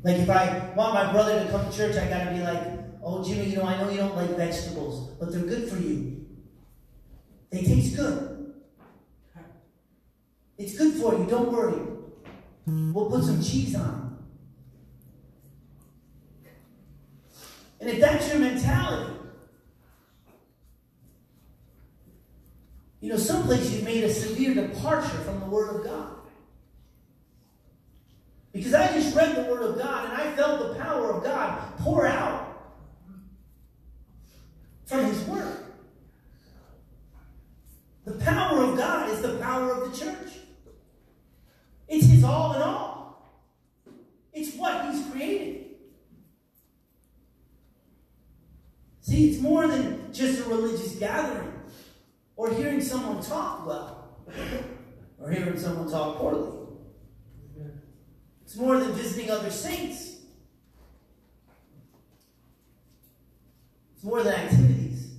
Like 0.02 0.16
if 0.16 0.30
I 0.30 0.73
want 0.75 0.94
my 0.94 1.12
brother 1.12 1.44
to 1.44 1.50
come 1.50 1.71
to 1.71 1.76
church, 1.76 1.97
I 1.97 2.09
got 2.09 2.25
to 2.25 2.35
be 2.35 2.40
like, 2.40 2.62
oh, 3.02 3.25
Jimmy, 3.25 3.50
you 3.50 3.56
know, 3.56 3.64
I 3.64 3.80
know 3.80 3.90
you 3.90 3.99
don't 3.99 4.16
like 4.16 4.37
vegetables, 4.37 5.11
but 5.18 5.32
they're 5.32 5.42
good 5.42 5.68
for 5.68 5.76
you. 5.76 6.26
They 7.50 7.62
taste 7.62 7.97
good. 7.97 8.54
It's 10.59 10.76
good 10.76 10.94
for 10.94 11.14
you, 11.14 11.26
don't 11.26 11.52
worry. 11.52 11.80
We'll 12.66 13.11
put 13.11 13.25
some 13.25 13.42
cheese 13.42 13.75
on. 13.75 14.18
And 17.80 17.90
if 17.90 18.00
that's 18.00 18.28
your 18.28 18.38
mentality, 18.38 19.12
You 23.02 23.09
know, 23.09 23.16
someplace 23.16 23.73
you've 23.73 23.82
made 23.82 24.04
a 24.04 24.14
severe 24.14 24.54
departure 24.54 25.09
from 25.09 25.40
the 25.40 25.47
Word 25.47 25.75
of 25.75 25.85
God. 25.85 26.22
Because 28.52 28.75
I 28.75 28.92
just 28.92 29.16
read 29.16 29.35
the 29.35 29.50
Word 29.50 29.62
of 29.62 29.78
God 29.78 30.11
and 30.11 30.14
I 30.14 30.32
felt 30.37 30.68
the 30.68 30.78
power 30.78 31.12
of 31.12 31.25
God 31.25 31.78
pour 31.78 32.06
out 32.06 32.73
from 34.85 35.06
His 35.06 35.21
Word. 35.23 35.59
The 38.04 38.12
power 38.12 38.64
of 38.64 38.76
God 38.76 39.09
is 39.11 39.23
the 39.23 39.38
power 39.38 39.73
of 39.73 39.90
the 39.90 39.99
church. 39.99 40.32
It's 41.88 42.06
His 42.06 42.25
all 42.25 42.54
in 42.54 42.62
all. 42.62 43.42
It's 44.35 44.54
what 44.54 44.92
He's 44.92 45.06
created. 45.06 45.66
See, 49.00 49.30
it's 49.30 49.40
more 49.40 49.66
than 49.66 50.12
just 50.12 50.40
a 50.40 50.49
religious 50.49 50.94
gathering 50.97 51.52
or 52.37 52.50
hearing 52.50 52.80
someone 52.80 53.23
talk 53.23 53.66
well, 53.66 54.16
or 55.21 55.30
hearing 55.30 55.59
someone 55.59 55.90
talk 55.90 56.18
poorly. 56.18 56.62
It's 58.52 58.61
more 58.61 58.78
than 58.78 58.92
visiting 58.92 59.30
other 59.30 59.50
saints. 59.50 60.16
It's 63.94 64.04
more 64.04 64.23
than 64.23 64.35
activities. 64.35 65.11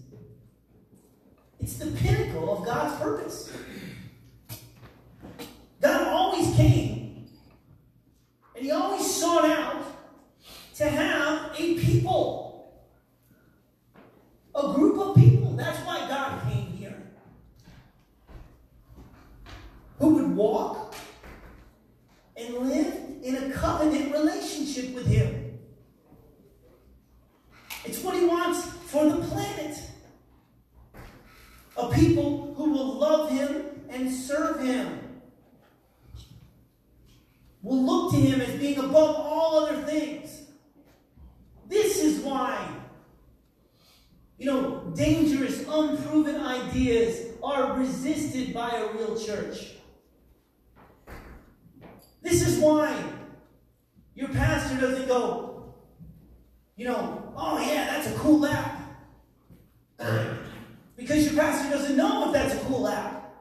It's 1.59 1.77
the 1.77 1.87
pinnacle 1.87 2.55
of 2.55 2.63
God's 2.63 3.01
purpose. 3.01 3.51
God 5.81 6.07
always 6.09 6.55
came, 6.55 7.25
and 8.55 8.65
He 8.65 8.69
always 8.69 9.03
sought 9.03 9.45
out 9.45 9.83
to 10.75 10.87
have 10.87 11.53
a 11.57 11.79
people, 11.79 12.85
a 14.53 14.73
group 14.73 14.99
of 14.99 15.15
people. 15.15 15.55
That's 15.55 15.79
why 15.87 16.07
God 16.07 16.43
came 16.51 16.67
here. 16.67 17.01
who 19.97 20.09
would 20.17 20.35
walk 20.35 20.93
and 22.37 22.69
live 22.69 23.02
in 23.23 23.35
a 23.37 23.51
covenant 23.51 24.11
relationship 24.11 24.93
with 24.93 25.07
Him. 25.07 25.57
It's 27.85 28.03
what 28.03 28.15
He 28.15 28.25
wants 28.25 28.65
for 28.65 29.09
the 29.09 29.21
planet. 29.25 29.77
A 31.77 31.89
people 31.89 32.53
who 32.55 32.71
will 32.71 32.99
love 32.99 33.31
Him 33.31 33.81
and 33.89 34.13
serve 34.13 34.61
Him. 34.61 34.99
Will 37.61 37.83
look 37.83 38.11
to 38.13 38.19
Him 38.19 38.41
as 38.41 38.59
being 38.59 38.77
above 38.77 39.15
all 39.15 39.65
other 39.65 39.81
things. 39.83 40.41
This 41.67 42.03
is 42.03 42.19
why, 42.19 42.67
you 44.37 44.45
know, 44.45 44.91
dangerous, 44.95 45.65
unproven 45.67 46.41
ideas 46.41 47.31
are 47.41 47.73
resisted 47.77 48.53
by 48.53 48.69
a 48.69 48.93
real 48.97 49.17
church. 49.17 49.75
This 52.21 52.45
is 52.47 52.59
why 52.59 53.12
your 54.15 54.29
pastor 54.29 54.79
doesn't 54.79 55.07
go, 55.07 55.73
you 56.75 56.85
know, 56.85 57.33
oh 57.35 57.59
yeah, 57.59 57.85
that's 57.85 58.07
a 58.07 58.19
cool 58.19 58.45
app. 58.45 58.79
Because 60.95 61.25
your 61.25 61.41
pastor 61.41 61.69
doesn't 61.75 61.97
know 61.97 62.27
if 62.27 62.33
that's 62.33 62.53
a 62.53 62.65
cool 62.65 62.87
app. 62.87 63.33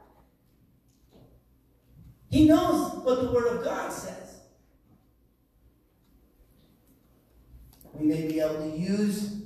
He 2.30 2.46
knows 2.46 2.94
what 3.04 3.22
the 3.22 3.30
Word 3.30 3.58
of 3.58 3.62
God 3.62 3.92
says. 3.92 4.40
We 7.92 8.06
may 8.06 8.26
be 8.26 8.40
able 8.40 8.70
to 8.70 8.76
use 8.76 9.42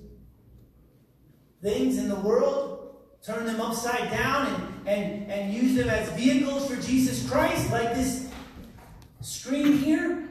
things 1.63 1.99
in 1.99 2.09
the 2.09 2.15
world, 2.15 2.97
turn 3.23 3.45
them 3.45 3.61
upside 3.61 4.09
down, 4.11 4.47
and, 4.87 4.89
and, 4.89 5.31
and 5.31 5.53
use 5.53 5.75
them 5.75 5.89
as 5.89 6.09
vehicles 6.13 6.71
for 6.71 6.81
Jesus 6.81 7.29
Christ, 7.29 7.71
like 7.73 7.93
this 7.95 8.31
screen 9.21 9.79
here. 9.79 10.26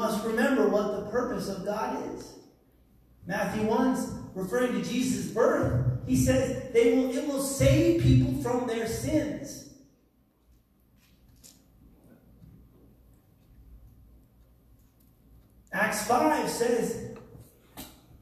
must 0.00 0.24
remember 0.24 0.66
what 0.66 0.92
the 0.92 1.10
purpose 1.10 1.50
of 1.50 1.62
God 1.62 2.02
is. 2.14 2.32
Matthew 3.26 3.64
1's 3.64 4.10
referring 4.34 4.72
to 4.72 4.88
Jesus' 4.88 5.30
birth. 5.30 5.84
He 6.06 6.16
says 6.16 6.72
they 6.72 6.94
will, 6.94 7.14
it 7.14 7.26
will 7.28 7.42
save 7.42 8.02
people 8.02 8.42
from 8.42 8.66
their 8.66 8.86
sins. 8.86 9.74
Acts 15.70 16.06
5 16.06 16.48
says 16.48 17.18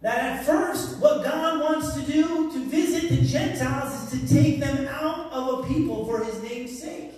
that 0.03 0.19
at 0.19 0.45
first, 0.45 0.99
what 0.99 1.23
God 1.23 1.61
wants 1.61 1.95
to 1.95 2.03
do 2.03 2.51
to 2.53 2.59
visit 2.65 3.09
the 3.09 3.25
Gentiles 3.25 4.13
is 4.13 4.21
to 4.21 4.35
take 4.35 4.59
them 4.59 4.89
out 4.89 5.31
of 5.31 5.61
a 5.61 5.69
people 5.69 6.05
for 6.07 6.25
his 6.25 6.43
name's 6.43 6.77
sake. 6.77 7.13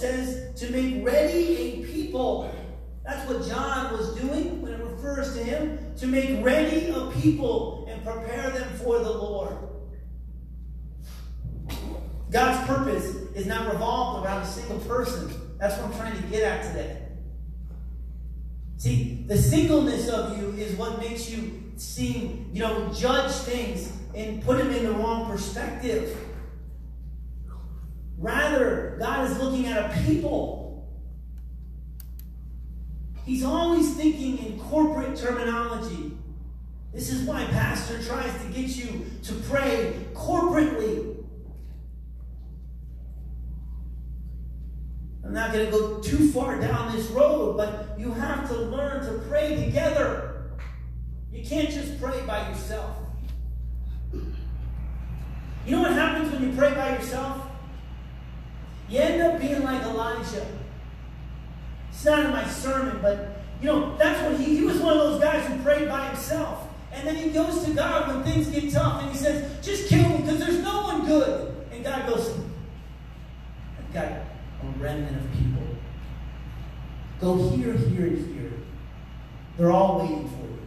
Says 0.00 0.58
to 0.58 0.70
make 0.70 1.04
ready 1.04 1.56
a 1.56 1.86
people. 1.86 2.52
That's 3.04 3.28
what 3.28 3.46
John 3.46 3.92
was 3.92 4.14
doing 4.16 4.62
when 4.62 4.72
it 4.72 4.82
refers 4.82 5.36
to 5.36 5.44
him. 5.44 5.94
To 5.98 6.06
make 6.06 6.44
ready 6.44 6.88
a 6.88 7.10
people 7.20 7.86
and 7.88 8.02
prepare 8.04 8.50
them 8.50 8.72
for 8.78 8.98
the 8.98 9.10
Lord. 9.10 9.56
God's 12.30 12.66
purpose 12.66 13.04
is 13.34 13.46
not 13.46 13.72
revolved 13.72 14.24
around 14.24 14.42
a 14.42 14.46
single 14.46 14.78
person. 14.80 15.32
That's 15.58 15.76
what 15.76 15.90
I'm 15.90 15.96
trying 15.98 16.20
to 16.20 16.28
get 16.28 16.42
at 16.44 16.62
today. 16.62 17.02
See, 18.78 19.24
the 19.26 19.36
singleness 19.36 20.08
of 20.08 20.38
you 20.38 20.50
is 20.52 20.74
what 20.76 20.98
makes 20.98 21.28
you 21.28 21.72
seem, 21.76 22.48
you 22.52 22.60
know, 22.60 22.90
judge 22.94 23.32
things 23.32 23.92
and 24.14 24.42
put 24.42 24.58
them 24.58 24.70
in 24.70 24.84
the 24.84 24.92
wrong 24.92 25.30
perspective. 25.30 26.16
Rather, 28.20 28.96
God 29.00 29.30
is 29.30 29.38
looking 29.38 29.66
at 29.66 29.90
a 29.90 30.02
people. 30.02 30.86
He's 33.24 33.42
always 33.42 33.94
thinking 33.94 34.38
in 34.44 34.60
corporate 34.60 35.16
terminology. 35.16 36.12
This 36.92 37.10
is 37.10 37.26
why 37.26 37.44
Pastor 37.44 38.02
tries 38.02 38.32
to 38.42 38.48
get 38.52 38.76
you 38.76 39.06
to 39.22 39.32
pray 39.48 39.94
corporately. 40.12 41.16
I'm 45.24 45.32
not 45.32 45.52
going 45.52 45.64
to 45.66 45.70
go 45.70 46.00
too 46.00 46.30
far 46.30 46.60
down 46.60 46.94
this 46.94 47.06
road, 47.06 47.56
but 47.56 47.98
you 47.98 48.12
have 48.12 48.48
to 48.48 48.54
learn 48.54 49.04
to 49.06 49.26
pray 49.28 49.64
together. 49.64 50.50
You 51.32 51.42
can't 51.44 51.70
just 51.70 52.00
pray 52.00 52.20
by 52.26 52.50
yourself. 52.50 52.96
You 54.12 55.76
know 55.76 55.82
what 55.82 55.92
happens 55.92 56.32
when 56.32 56.42
you 56.42 56.56
pray 56.56 56.74
by 56.74 56.96
yourself? 56.96 57.49
You 58.90 58.98
end 58.98 59.22
up 59.22 59.40
being 59.40 59.62
like 59.62 59.82
Elijah. 59.82 60.46
It's 61.90 62.04
not 62.04 62.24
in 62.24 62.30
my 62.32 62.46
sermon, 62.46 62.98
but 63.00 63.40
you 63.60 63.66
know, 63.66 63.96
that's 63.96 64.20
what 64.22 64.40
he, 64.40 64.56
he 64.56 64.64
was 64.64 64.78
one 64.80 64.96
of 64.96 64.98
those 64.98 65.20
guys 65.20 65.46
who 65.46 65.62
prayed 65.62 65.88
by 65.88 66.08
himself. 66.08 66.66
And 66.92 67.06
then 67.06 67.14
he 67.14 67.30
goes 67.30 67.64
to 67.64 67.72
God 67.72 68.08
when 68.08 68.24
things 68.24 68.48
get 68.48 68.72
tough 68.72 69.02
and 69.02 69.12
he 69.12 69.16
says, 69.16 69.64
just 69.64 69.88
kill 69.88 70.08
me 70.08 70.16
because 70.18 70.40
there's 70.40 70.58
no 70.62 70.82
one 70.82 71.06
good. 71.06 71.54
And 71.72 71.84
God 71.84 72.08
goes, 72.08 72.36
I've 73.78 73.94
got 73.94 74.06
a 74.06 74.24
remnant 74.78 75.16
of 75.16 75.32
people. 75.32 75.62
Go 77.20 77.50
here, 77.50 77.74
here, 77.74 78.06
and 78.06 78.34
here. 78.34 78.52
They're 79.56 79.70
all 79.70 80.00
waiting 80.00 80.28
for 80.28 80.46
you. 80.46 80.58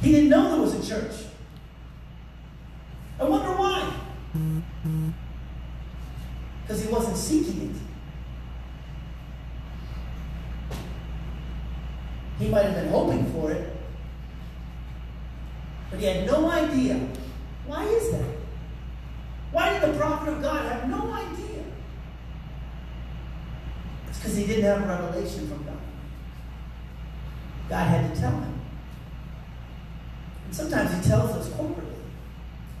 He 0.00 0.12
didn't 0.12 0.28
know 0.28 0.50
there 0.50 0.60
was 0.60 0.74
a 0.74 0.86
church. 0.88 1.24
I 3.18 3.24
wonder 3.24 3.48
why. 3.48 3.67
Because 6.62 6.82
he 6.84 6.88
wasn't 6.92 7.16
seeking 7.16 7.70
it. 7.70 7.76
He 12.42 12.48
might 12.48 12.64
have 12.64 12.74
been 12.74 12.88
hoping 12.88 13.32
for 13.32 13.50
it, 13.50 13.76
but 15.90 15.98
he 15.98 16.06
had 16.06 16.26
no 16.26 16.48
idea. 16.50 17.00
Why 17.66 17.84
is 17.84 18.12
that? 18.12 18.24
Why 19.50 19.72
did 19.72 19.82
the 19.82 19.98
prophet 19.98 20.32
of 20.34 20.42
God 20.42 20.70
have 20.70 20.88
no 20.88 21.12
idea? 21.12 21.64
It's 24.08 24.18
because 24.18 24.36
he 24.36 24.46
didn't 24.46 24.64
have 24.64 24.82
a 24.82 24.86
revelation 24.86 25.48
from 25.48 25.64
God. 25.64 25.78
God 27.68 27.88
had 27.88 28.14
to 28.14 28.20
tell 28.20 28.30
him. 28.30 28.60
And 30.46 30.54
sometimes 30.54 30.94
he 30.94 31.10
tells 31.10 31.30
us 31.32 31.48
corporately. 31.50 31.84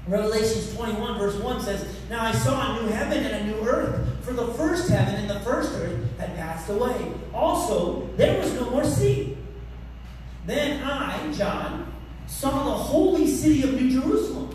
Revelations 0.06 0.74
21, 0.74 1.18
verse 1.18 1.36
1 1.36 1.57
says, 1.68 1.86
Now 2.08 2.24
I 2.24 2.32
saw 2.32 2.78
a 2.78 2.82
new 2.82 2.88
heaven 2.88 3.24
and 3.24 3.48
a 3.48 3.52
new 3.52 3.68
earth, 3.68 4.24
for 4.24 4.32
the 4.32 4.48
first 4.54 4.88
heaven 4.88 5.14
and 5.16 5.28
the 5.28 5.40
first 5.40 5.72
earth 5.74 6.18
had 6.18 6.34
passed 6.36 6.68
away. 6.70 7.12
Also, 7.34 8.08
there 8.16 8.40
was 8.40 8.52
no 8.54 8.70
more 8.70 8.84
sea. 8.84 9.36
Then 10.46 10.82
I, 10.82 11.30
John, 11.32 11.92
saw 12.26 12.50
the 12.64 12.74
holy 12.74 13.26
city 13.26 13.62
of 13.62 13.74
New 13.74 13.90
Jerusalem. 13.90 14.50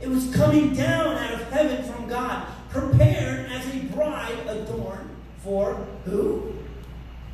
It 0.00 0.08
was 0.08 0.34
coming 0.34 0.74
down 0.74 1.16
out 1.16 1.34
of 1.34 1.50
heaven 1.50 1.82
from 1.84 2.08
God, 2.08 2.46
prepared 2.70 3.50
as 3.50 3.66
a 3.74 3.78
bride 3.86 4.38
adorned 4.46 5.10
for 5.38 5.74
who? 6.04 6.54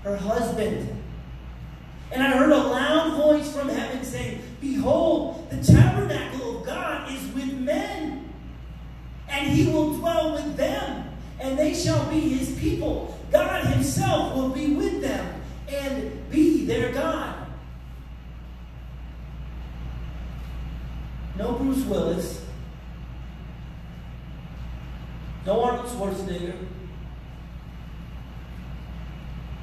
Her 0.02 0.16
husband. 0.16 0.96
And 2.12 2.22
I 2.22 2.36
heard 2.36 2.50
a 2.50 2.56
loud 2.56 3.16
voice 3.16 3.54
from 3.54 3.68
heaven 3.68 4.04
saying, 4.04 4.42
Behold, 4.60 5.48
the 5.50 5.62
tabernacle 5.62 6.58
of 6.58 6.66
God 6.66 7.12
is 7.12 7.22
with 7.34 7.52
men, 7.52 8.28
and 9.28 9.48
he 9.48 9.70
will 9.70 9.96
dwell 9.96 10.32
with 10.32 10.56
them, 10.56 11.08
and 11.38 11.58
they 11.58 11.72
shall 11.72 12.04
be 12.10 12.20
his 12.20 12.58
people. 12.58 13.18
God 13.30 13.64
himself 13.66 14.34
will 14.34 14.50
be 14.50 14.74
with 14.74 15.00
them 15.00 15.40
and 15.68 16.30
be 16.30 16.66
their 16.66 16.92
God. 16.92 17.40
No 21.40 21.52
Bruce 21.52 21.84
Willis. 21.86 22.44
No 25.46 25.64
Arnold 25.64 25.88
Schwarzenegger. 25.88 26.54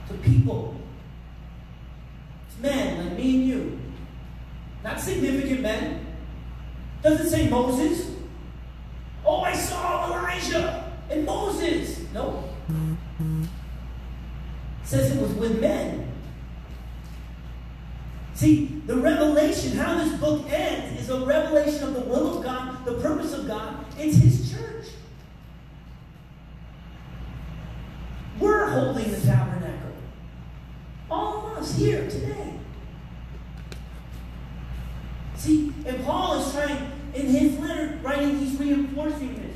The 0.08 0.14
people. 0.16 0.82
It's 2.48 2.60
men 2.60 3.06
like 3.06 3.16
me 3.16 3.36
and 3.36 3.48
you. 3.48 3.80
Not 4.84 5.00
significant 5.00 5.62
men. 5.62 6.08
Doesn't 7.04 7.30
say 7.30 7.48
Moses. 7.48 8.10
Oh, 9.24 9.42
I 9.42 9.54
saw 9.54 10.08
Elijah 10.08 10.92
and 11.12 11.26
Moses. 11.28 12.12
No. 12.12 12.44
It 13.20 13.48
says 14.84 15.16
it 15.16 15.22
was 15.22 15.32
with 15.34 15.62
men. 15.62 16.12
See, 18.34 18.82
the 18.88 18.96
revelation, 18.96 19.78
how 19.78 20.04
this 20.04 20.20
book 20.20 20.50
ends, 20.50 20.67
a 21.10 21.26
revelation 21.26 21.84
of 21.84 21.94
the 21.94 22.02
will 22.02 22.38
of 22.38 22.44
God, 22.44 22.86
the 22.86 22.94
purpose 22.96 23.34
of 23.34 23.48
God. 23.48 23.86
It's 23.98 24.18
His 24.18 24.52
church. 24.52 24.86
We're 28.40 28.70
holding 28.70 29.12
the 29.12 29.22
tabernacle. 29.22 29.92
All 31.10 31.48
of 31.48 31.58
us 31.58 31.78
here 31.78 32.10
today. 32.10 32.54
See, 35.36 35.74
and 35.86 36.04
Paul 36.04 36.42
is 36.42 36.52
trying, 36.54 36.92
in 37.14 37.28
his 37.28 37.60
letter, 37.60 38.00
writing, 38.04 38.38
he's 38.38 38.60
reinforcing 38.60 39.36
this. 39.36 39.56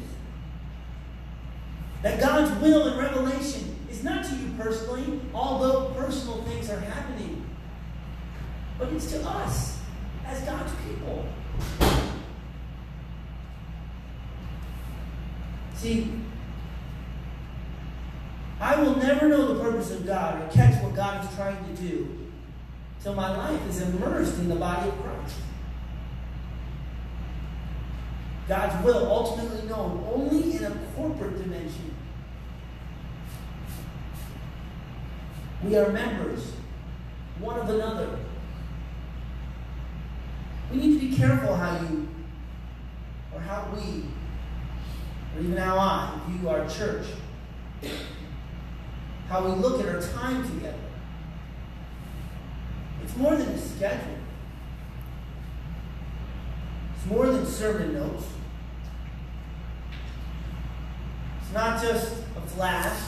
That 2.02 2.20
God's 2.20 2.60
will 2.62 2.88
and 2.88 3.00
revelation 3.00 3.76
is 3.90 4.04
not 4.04 4.24
to 4.26 4.36
you 4.36 4.52
personally, 4.58 5.20
although 5.34 5.94
personal 5.96 6.44
things 6.44 6.70
are 6.70 6.80
happening, 6.80 7.46
but 8.80 8.94
it's 8.94 9.12
to 9.12 9.22
us 9.28 9.80
as 10.26 10.42
God's 10.42 10.72
people. 10.88 11.28
See, 15.76 16.14
I 18.60 18.82
will 18.82 18.96
never 18.98 19.28
know 19.28 19.54
the 19.54 19.60
purpose 19.60 19.92
of 19.92 20.06
God 20.06 20.42
or 20.42 20.54
catch 20.54 20.82
what 20.84 20.96
God 20.96 21.28
is 21.28 21.36
trying 21.36 21.58
to 21.66 21.82
do 21.82 22.30
till 23.02 23.16
my 23.16 23.36
life 23.36 23.68
is 23.68 23.82
immersed 23.82 24.38
in 24.38 24.48
the 24.48 24.56
body 24.56 24.88
of 24.88 25.02
Christ. 25.02 25.36
God's 28.48 28.86
will 28.86 29.08
ultimately 29.08 29.68
known 29.68 30.06
only 30.14 30.58
in 30.58 30.64
a 30.64 30.72
corporate 30.96 31.42
dimension. 31.42 31.96
We 35.63 35.78
are 35.78 35.89
members 35.91 36.54
one 37.41 37.60
of 37.60 37.69
another. 37.69 38.19
We 40.71 40.78
need 40.78 41.00
to 41.00 41.08
be 41.08 41.15
careful 41.15 41.56
how 41.56 41.82
you, 41.82 42.08
or 43.34 43.41
how 43.41 43.67
we, 43.76 44.06
or 45.36 45.43
even 45.43 45.58
how 45.58 45.78
I 45.78 46.19
view 46.30 46.50
our 46.50 46.67
church. 46.69 47.08
How 49.28 49.43
we 49.43 49.52
look 49.52 49.82
at 49.82 49.88
our 49.88 50.02
time 50.02 50.43
together. 50.43 50.78
It's 53.04 53.15
more 53.15 53.36
than 53.36 53.50
a 53.50 53.58
schedule. 53.58 54.17
It's 56.95 57.06
more 57.06 57.26
than 57.28 57.45
sermon 57.45 57.93
notes. 57.93 58.26
It's 61.41 61.54
not 61.54 61.82
just 61.82 62.13
a 62.38 62.41
flash. 62.41 63.00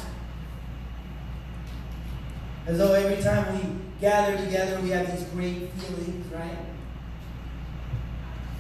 As 2.66 2.78
though 2.78 2.94
every 2.94 3.22
time 3.22 3.58
we 3.58 3.62
gather 4.00 4.38
together, 4.38 4.80
we 4.82 4.90
have 4.90 5.12
these 5.12 5.28
great 5.30 5.72
feelings, 5.74 6.32
right? 6.34 6.58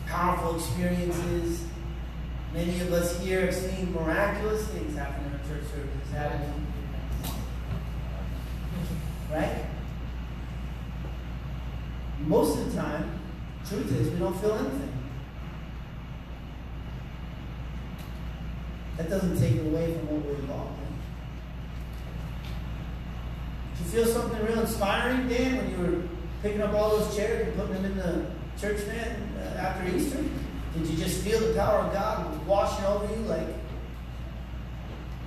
Powerful 0.06 0.56
experiences. 0.58 1.66
Many 2.54 2.82
of 2.82 2.92
us 2.92 3.20
here 3.22 3.46
have 3.46 3.56
seen 3.56 3.94
miraculous 3.94 4.68
things 4.68 4.96
happen 4.98 5.26
in 5.26 5.32
our 5.32 5.39
church 5.39 5.63
services, 5.72 6.12
haven't 6.13 6.42
we? 6.42 7.34
Right? 9.34 9.66
Most 12.26 12.60
of 12.60 12.72
the 12.72 12.82
time, 12.82 13.20
truth 13.68 13.92
is 13.92 14.12
we 14.12 14.20
don't 14.20 14.39
feel 14.39 14.54
anything. 14.54 14.94
That 18.98 19.10
doesn't 19.10 19.39
take 19.39 19.60
away 19.62 19.94
from 19.94 20.08
what 20.08 20.26
we're 20.26 20.36
involved 20.36 20.78
in. 20.80 20.83
Did 23.78 23.86
you 23.86 23.92
feel 23.92 24.06
something 24.06 24.46
real 24.46 24.60
inspiring, 24.60 25.28
Dan, 25.28 25.58
when 25.58 25.72
you 25.72 25.78
were 25.78 26.04
picking 26.42 26.62
up 26.62 26.74
all 26.74 26.98
those 26.98 27.16
chairs 27.16 27.48
and 27.48 27.58
putting 27.58 27.74
them 27.82 27.86
in 27.86 27.98
the 27.98 28.26
church 28.60 28.82
van 28.82 29.16
uh, 29.38 29.60
after 29.60 29.96
Easter? 29.96 30.24
Did 30.74 30.88
you 30.88 30.98
just 30.98 31.22
feel 31.22 31.40
the 31.40 31.54
power 31.54 31.80
of 31.80 31.94
God 31.94 32.46
washing 32.48 32.86
over 32.86 33.14
you 33.14 33.22
like 33.24 33.48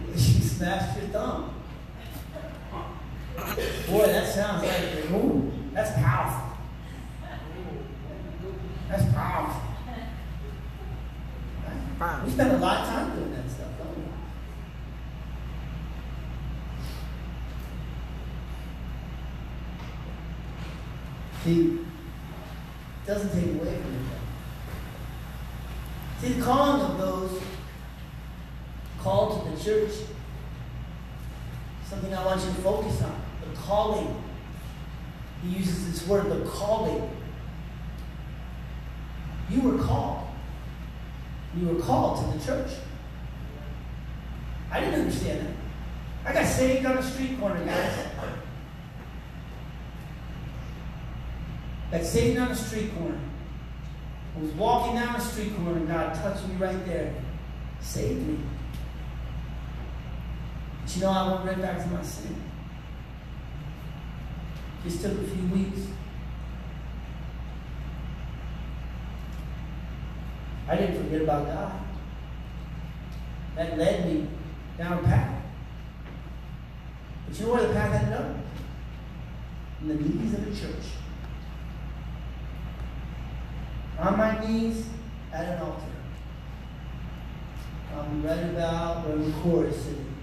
you 0.12 0.18
smashed 0.18 0.98
your 0.98 1.08
thumb? 1.08 1.54
Boy, 3.88 4.06
that 4.06 4.32
sounds 4.34 4.62
like 4.62 5.10
ooh, 5.10 5.52
that's 5.72 5.92
powerful. 5.92 6.56
That's 8.88 9.04
powerful. 9.12 9.66
We 11.98 12.30
spend 12.30 12.52
a 12.52 12.58
lot 12.58 12.82
of 12.82 12.88
time 12.88 13.16
doing 13.16 13.32
that 13.32 13.50
stuff, 13.50 13.68
don't 13.78 13.96
we? 13.96 14.02
See, 21.46 21.78
doesn't 23.06 23.32
take 23.32 23.54
away 23.54 23.80
from 23.80 23.94
it. 23.94 24.02
See, 26.20 26.32
the 26.32 26.44
calling 26.44 26.80
of 26.82 26.98
those 26.98 27.40
called 28.98 29.44
to 29.44 29.56
the 29.56 29.62
church, 29.62 29.92
something 31.88 32.12
I 32.12 32.26
want 32.26 32.40
you 32.40 32.48
to 32.48 32.54
focus 32.54 33.00
on. 33.02 33.22
The 33.42 33.56
calling. 33.60 34.24
He 35.44 35.50
uses 35.58 35.92
this 35.92 36.08
word, 36.08 36.28
the 36.28 36.44
calling. 36.50 37.08
You 39.48 39.60
were 39.60 39.80
called. 39.80 40.26
You 41.56 41.68
were 41.68 41.80
called 41.80 42.24
to 42.24 42.38
the 42.38 42.44
church. 42.44 42.72
I 44.72 44.80
didn't 44.80 45.02
understand 45.02 45.46
that. 45.46 46.28
I 46.28 46.32
got 46.32 46.44
saved 46.44 46.84
on 46.86 46.98
a 46.98 47.02
street 47.04 47.38
corner, 47.38 47.64
guys. 47.64 48.05
Got 51.90 52.04
saved 52.04 52.38
on 52.38 52.50
a 52.50 52.56
street 52.56 52.94
corner. 52.96 53.18
I 54.36 54.40
was 54.40 54.50
walking 54.52 54.96
down 54.96 55.14
the 55.14 55.20
street 55.20 55.54
corner 55.56 55.78
and 55.78 55.88
God 55.88 56.14
touched 56.14 56.46
me 56.48 56.56
right 56.56 56.84
there. 56.84 57.14
Saved 57.80 58.26
me. 58.26 58.38
But 60.82 60.96
you 60.96 61.02
know, 61.02 61.10
I 61.10 61.32
went 61.32 61.46
right 61.46 61.62
back 61.62 61.82
to 61.84 61.88
my 61.90 62.02
sin. 62.02 62.42
Just 64.84 65.02
took 65.02 65.12
a 65.12 65.24
few 65.24 65.46
weeks. 65.48 65.80
I 70.68 70.76
didn't 70.76 71.02
forget 71.02 71.22
about 71.22 71.46
God. 71.46 71.80
That 73.54 73.78
led 73.78 74.06
me 74.06 74.28
down 74.76 74.98
a 74.98 75.02
path. 75.02 75.42
But 77.26 77.38
you 77.38 77.46
know 77.46 77.52
where 77.52 77.66
the 77.66 77.72
path 77.72 78.02
ended 78.02 78.18
up? 78.18 78.36
In 79.82 79.88
the 79.88 79.94
knees 79.94 80.34
of 80.34 80.44
the 80.44 80.60
church. 80.60 80.84
On 83.98 84.16
my 84.16 84.44
knees 84.44 84.86
at 85.32 85.46
an 85.46 85.62
altar. 85.62 85.82
I'm 87.96 88.22
right 88.22 88.44
about 88.44 89.06
where 89.06 89.16
the 89.16 89.32
chorus 89.40 89.76
is 89.76 89.84
sitting. 89.84 90.14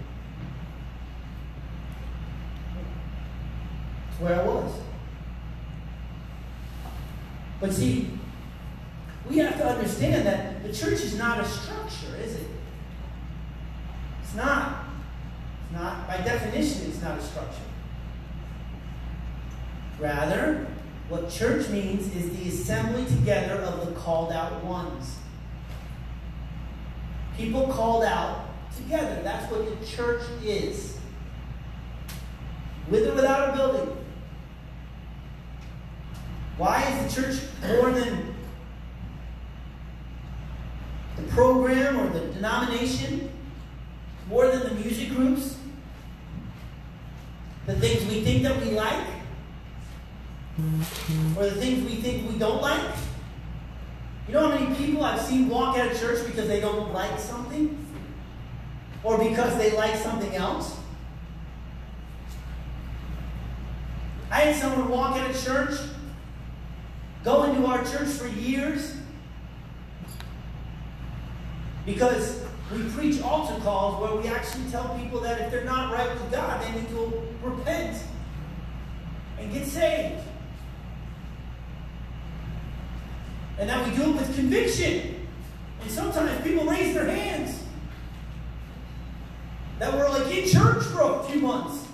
It's 4.10 4.20
where 4.20 4.40
I 4.40 4.44
was. 4.44 4.72
But 7.60 7.72
see, 7.72 8.10
we 9.28 9.38
have 9.38 9.56
to 9.56 9.66
understand 9.66 10.26
that 10.26 10.62
the 10.62 10.72
church 10.72 11.00
is 11.00 11.18
not 11.18 11.40
a 11.40 11.44
structure, 11.44 12.14
is 12.22 12.36
it? 12.36 12.46
It's 14.22 14.34
not. 14.34 14.84
It's 15.64 15.72
not. 15.72 16.06
By 16.06 16.18
definition, 16.18 16.90
it's 16.90 17.02
not 17.02 17.18
a 17.18 17.22
structure. 17.22 17.62
Rather, 19.98 20.66
what 21.08 21.30
church 21.30 21.68
means 21.68 22.14
is 22.14 22.30
the 22.36 22.48
assembly 22.48 23.04
together 23.04 23.60
of 23.62 23.86
the 23.86 23.92
called 24.00 24.32
out 24.32 24.64
ones. 24.64 25.16
People 27.36 27.68
called 27.68 28.04
out 28.04 28.46
together. 28.76 29.20
That's 29.22 29.50
what 29.50 29.80
the 29.80 29.86
church 29.86 30.22
is. 30.42 30.98
With 32.88 33.08
or 33.08 33.14
without 33.14 33.50
a 33.50 33.56
building. 33.56 33.96
Why 36.56 36.82
is 36.82 37.14
the 37.14 37.22
church 37.22 37.42
more 37.66 37.90
than 37.90 38.34
the 41.16 41.22
program 41.24 41.98
or 41.98 42.08
the 42.10 42.32
denomination? 42.32 43.30
More 44.28 44.48
than 44.48 44.62
the 44.62 44.74
music 44.80 45.10
groups? 45.10 45.58
The 47.66 47.74
things 47.74 48.04
we 48.06 48.22
think 48.22 48.42
that 48.44 48.60
we 48.60 48.70
like? 48.70 49.13
Or 51.36 51.44
the 51.44 51.56
things 51.56 51.84
we 51.84 51.96
think 51.96 52.30
we 52.30 52.38
don't 52.38 52.62
like? 52.62 52.94
You 54.28 54.34
know 54.34 54.48
how 54.48 54.58
many 54.58 54.74
people 54.76 55.04
I've 55.04 55.20
seen 55.20 55.48
walk 55.48 55.76
out 55.76 55.90
of 55.90 55.98
church 55.98 56.24
because 56.26 56.46
they 56.46 56.60
don't 56.60 56.92
like 56.92 57.18
something? 57.18 57.86
Or 59.02 59.18
because 59.18 59.58
they 59.58 59.76
like 59.76 59.96
something 59.96 60.34
else? 60.34 60.76
I 64.30 64.40
had 64.40 64.56
someone 64.56 64.88
walk 64.88 65.16
out 65.16 65.30
of 65.30 65.44
church, 65.44 65.78
go 67.22 67.44
into 67.44 67.66
our 67.66 67.84
church 67.84 68.08
for 68.08 68.26
years, 68.26 68.96
because 71.84 72.42
we 72.72 72.82
preach 72.90 73.20
altar 73.22 73.60
calls 73.62 74.00
where 74.00 74.20
we 74.20 74.28
actually 74.28 74.64
tell 74.70 74.96
people 74.98 75.20
that 75.20 75.40
if 75.40 75.50
they're 75.50 75.64
not 75.64 75.92
right 75.92 76.08
with 76.10 76.32
God, 76.32 76.62
they 76.62 76.80
need 76.80 76.88
to 76.88 77.22
repent 77.42 78.02
and 79.38 79.52
get 79.52 79.66
saved. 79.66 80.22
And 83.58 83.68
that 83.68 83.86
we 83.86 83.96
do 83.96 84.10
it 84.10 84.16
with 84.16 84.34
conviction. 84.34 85.26
And 85.80 85.90
sometimes 85.90 86.42
people 86.42 86.64
raise 86.64 86.94
their 86.94 87.06
hands 87.06 87.62
that 89.78 89.92
were 89.92 90.08
like 90.08 90.34
in 90.34 90.48
church 90.48 90.84
for 90.84 91.02
a 91.02 91.22
few 91.24 91.40
months. 91.40 91.86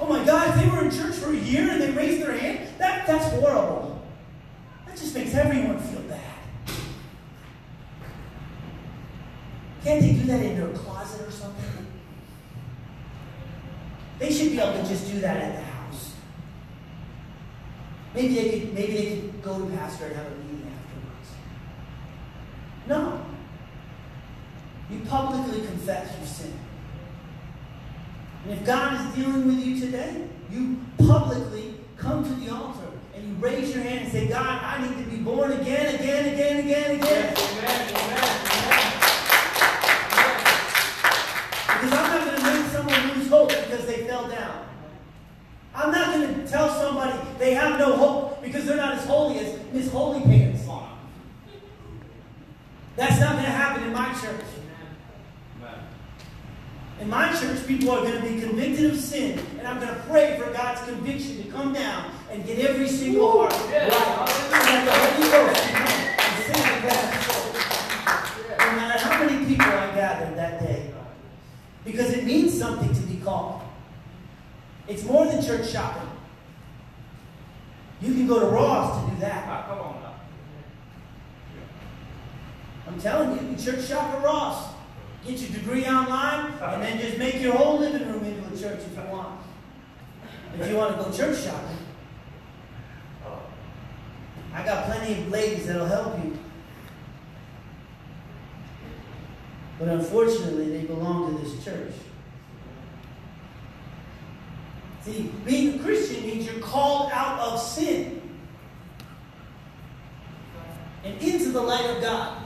Oh 0.00 0.06
my 0.06 0.24
God, 0.24 0.48
if 0.48 0.64
they 0.64 0.68
were 0.70 0.84
in 0.84 0.90
church 0.90 1.14
for 1.14 1.30
a 1.30 1.36
year 1.36 1.70
and 1.70 1.80
they 1.80 1.90
raised 1.90 2.22
their 2.22 2.36
hand, 2.36 2.68
that, 2.78 3.06
that's 3.06 3.26
horrible. 3.26 4.02
That 4.86 4.96
just 4.96 5.14
makes 5.14 5.34
everyone 5.34 5.78
feel 5.78 6.02
bad. 6.02 6.20
Can't 9.84 10.00
they 10.00 10.12
do 10.12 10.24
that 10.24 10.44
in 10.44 10.56
their 10.58 10.68
closet 10.68 11.26
or 11.26 11.30
something? 11.30 11.86
They 14.18 14.32
should 14.32 14.52
be 14.52 14.60
able 14.60 14.80
to 14.82 14.88
just 14.88 15.10
do 15.10 15.20
that 15.20 15.36
at. 15.36 15.61
Maybe 18.14 18.34
they 18.34 18.60
could, 18.60 18.74
maybe 18.74 18.92
they 18.92 19.16
could 19.16 19.42
go 19.42 19.58
to 19.58 19.76
pastor 19.76 20.06
and 20.06 20.16
have 20.16 20.26
a 20.26 20.30
meeting 20.30 20.70
afterwards. 20.70 21.30
No. 22.86 23.24
You 24.90 25.00
publicly 25.08 25.66
confess 25.66 26.16
your 26.18 26.26
sin. 26.26 26.52
And 28.44 28.52
if 28.52 28.66
God 28.66 29.00
is 29.00 29.14
dealing 29.14 29.46
with 29.46 29.64
you 29.64 29.80
today, 29.80 30.26
you 30.50 30.78
publicly 30.98 31.74
come 31.96 32.24
to 32.24 32.34
the 32.34 32.54
altar 32.54 32.88
and 33.14 33.26
you 33.26 33.34
raise 33.36 33.74
your 33.74 33.82
hand 33.84 34.00
and 34.00 34.12
say, 34.12 34.28
God, 34.28 34.62
I 34.62 34.86
need 34.86 35.04
to 35.04 35.10
be 35.10 35.16
born 35.18 35.52
again, 35.52 35.94
again, 35.94 36.34
again, 36.34 36.58
again, 36.58 36.96
again. 36.96 37.34
Amen, 37.36 37.94
amen, 37.94 38.24
amen. 38.50 38.92
Because 41.66 41.92
I'm 41.92 42.10
not 42.10 42.26
going 42.26 42.36
to 42.36 42.42
make 42.42 42.66
someone 42.72 43.18
lose 43.18 43.28
hope 43.28 43.48
because 43.48 43.86
they 43.86 44.06
fell 44.06 44.28
down. 44.28 44.66
I'm 45.74 45.90
not 45.90 46.14
going 46.14 46.34
to 46.34 46.41
tell 46.52 46.68
somebody 46.68 47.18
they 47.38 47.54
have 47.54 47.78
no 47.78 47.96
hope 47.96 48.42
because 48.42 48.66
they're 48.66 48.76
not 48.76 48.98
as 48.98 49.04
holy 49.06 49.38
as 49.38 49.58
Miss 49.72 49.90
Holy 49.90 50.20
Pants. 50.20 50.62
That's 52.94 53.18
not 53.20 53.32
going 53.32 53.44
to 53.44 53.50
happen 53.50 53.84
in 53.84 53.92
my 53.92 54.12
church. 54.12 54.44
In 57.00 57.08
my 57.08 57.32
church, 57.32 57.66
people 57.66 57.90
are 57.90 58.02
going 58.02 58.22
to 58.22 58.28
be 58.28 58.38
convicted 58.40 58.92
of 58.92 59.00
sin, 59.00 59.40
and 59.58 59.66
I'm 59.66 59.80
going 59.80 59.92
to 59.92 60.00
pray 60.02 60.38
for 60.38 60.52
God's 60.52 60.82
conviction 60.82 61.42
to 61.42 61.50
come 61.50 61.72
down 61.72 62.12
and 62.30 62.46
get 62.46 62.58
every 62.58 62.86
single 62.86 63.32
heart 63.32 63.52
right. 63.52 63.72
And 63.72 64.86
the 64.86 64.92
Holy 64.92 65.30
Ghost 65.30 65.60
and 65.66 66.84
the 66.84 66.92
No 68.58 68.76
matter 68.76 68.98
how 68.98 69.24
many 69.24 69.46
people 69.46 69.66
I 69.66 69.94
gathered 69.94 70.36
that 70.36 70.60
day. 70.60 70.92
Because 71.84 72.10
it 72.10 72.24
means 72.24 72.56
something 72.56 72.94
to 72.94 73.00
be 73.00 73.16
called. 73.16 73.62
It's 74.86 75.02
more 75.02 75.26
than 75.26 75.42
church 75.42 75.70
shopping. 75.70 76.11
You 78.02 78.14
can 78.14 78.26
go 78.26 78.40
to 78.40 78.46
Ross 78.46 79.04
to 79.04 79.14
do 79.14 79.20
that. 79.20 79.68
I'm 82.86 83.00
telling 83.00 83.30
you, 83.30 83.34
you 83.36 83.54
can 83.54 83.64
church 83.64 83.86
shop 83.86 84.14
at 84.14 84.24
Ross. 84.24 84.74
Get 85.24 85.38
your 85.40 85.60
degree 85.60 85.86
online, 85.86 86.52
and 86.60 86.82
then 86.82 86.98
just 86.98 87.16
make 87.16 87.40
your 87.40 87.54
whole 87.54 87.78
living 87.78 88.08
room 88.08 88.24
into 88.24 88.52
a 88.52 88.58
church 88.58 88.80
if 88.80 88.96
you 88.96 89.10
want. 89.10 89.40
if 90.58 90.68
you 90.68 90.76
want 90.76 90.96
to 90.96 91.04
go 91.04 91.16
church 91.16 91.44
shopping. 91.44 91.78
I 94.52 94.64
got 94.64 94.86
plenty 94.86 95.20
of 95.20 95.28
ladies 95.30 95.66
that'll 95.66 95.86
help 95.86 96.22
you. 96.22 96.36
But 99.78 99.88
unfortunately, 99.88 100.76
they 100.76 100.84
belong 100.84 101.36
to 101.36 101.42
this 101.42 101.64
church. 101.64 101.94
See, 105.04 105.32
being 105.44 105.80
a 105.80 105.82
Christian 105.82 106.24
means 106.24 106.46
you're 106.46 106.62
called 106.62 107.10
out 107.12 107.40
of 107.40 107.60
sin 107.60 108.20
and 111.04 111.20
into 111.20 111.50
the 111.50 111.60
light 111.60 111.84
of 111.90 112.00
God. 112.00 112.44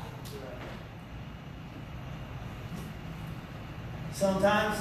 Sometimes 4.13 4.79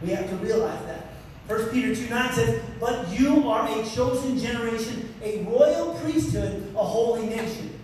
we 0.00 0.10
have 0.10 0.28
to 0.28 0.36
realize 0.36 0.84
that. 0.86 1.06
1 1.48 1.70
Peter 1.70 1.94
2 1.94 2.08
9 2.08 2.32
says, 2.32 2.62
But 2.78 3.08
you 3.18 3.48
are 3.48 3.66
a 3.66 3.84
chosen 3.84 4.38
generation, 4.38 5.12
a 5.22 5.42
royal 5.44 5.94
priesthood, 5.94 6.72
a 6.76 6.84
holy 6.84 7.26
nation. 7.26 7.80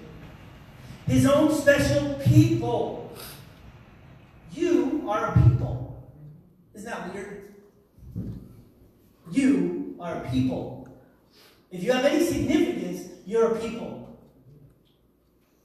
His 1.07 1.27
own 1.27 1.53
special 1.53 2.15
people. 2.25 3.13
You 4.53 5.05
are 5.09 5.27
a 5.27 5.33
people. 5.33 6.13
Isn't 6.75 6.89
that 6.89 7.13
weird? 7.13 7.54
You 9.31 9.97
are 10.01 10.17
a 10.17 10.31
people. 10.31 10.89
If 11.71 11.83
you 11.83 11.93
have 11.93 12.05
any 12.05 12.25
significance, 12.25 13.09
you're 13.27 13.57
a 13.57 13.59
people. 13.59 14.19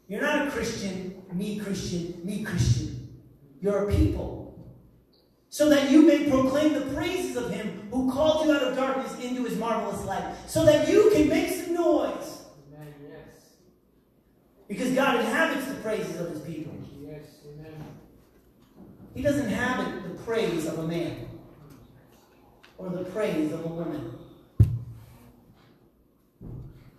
You're 0.08 0.22
not 0.22 0.48
a 0.48 0.52
Christian, 0.52 1.22
me 1.34 1.60
Christian, 1.60 2.19
me 2.24 2.43
Christian. 2.43 3.19
You're 3.62 3.89
a 3.89 3.93
people. 3.93 4.39
So 5.52 5.69
that 5.69 5.91
you 5.91 6.04
may 6.04 6.30
proclaim 6.30 6.74
the 6.74 6.93
praises 6.95 7.36
of 7.36 7.52
him 7.52 7.88
who 7.91 8.12
called 8.12 8.45
you 8.45 8.54
out 8.54 8.63
of 8.63 8.76
darkness 8.76 9.13
into 9.24 9.43
his 9.43 9.58
marvelous 9.58 10.04
light. 10.06 10.36
So 10.48 10.65
that 10.65 10.88
you 10.88 11.12
can 11.13 11.28
make 11.28 11.50
some 11.50 11.74
noise. 11.74 12.45
Amen. 12.74 12.93
Yes. 13.08 13.56
Because 14.67 14.93
God 14.93 15.19
inhabits 15.19 15.67
the 15.67 15.76
praises 15.76 16.19
of 16.19 16.32
his 16.32 16.41
people. 16.41 16.74
Yes. 17.00 17.24
Amen. 17.48 17.74
He 19.13 19.22
doesn't 19.22 19.45
inhabit 19.45 20.04
the 20.04 20.24
praise 20.24 20.65
of 20.65 20.80
a 20.80 20.88
man 20.88 21.28
or 22.79 22.89
the 22.89 23.03
praise 23.03 23.51
of 23.51 23.65
a 23.65 23.67
woman. 23.67 24.17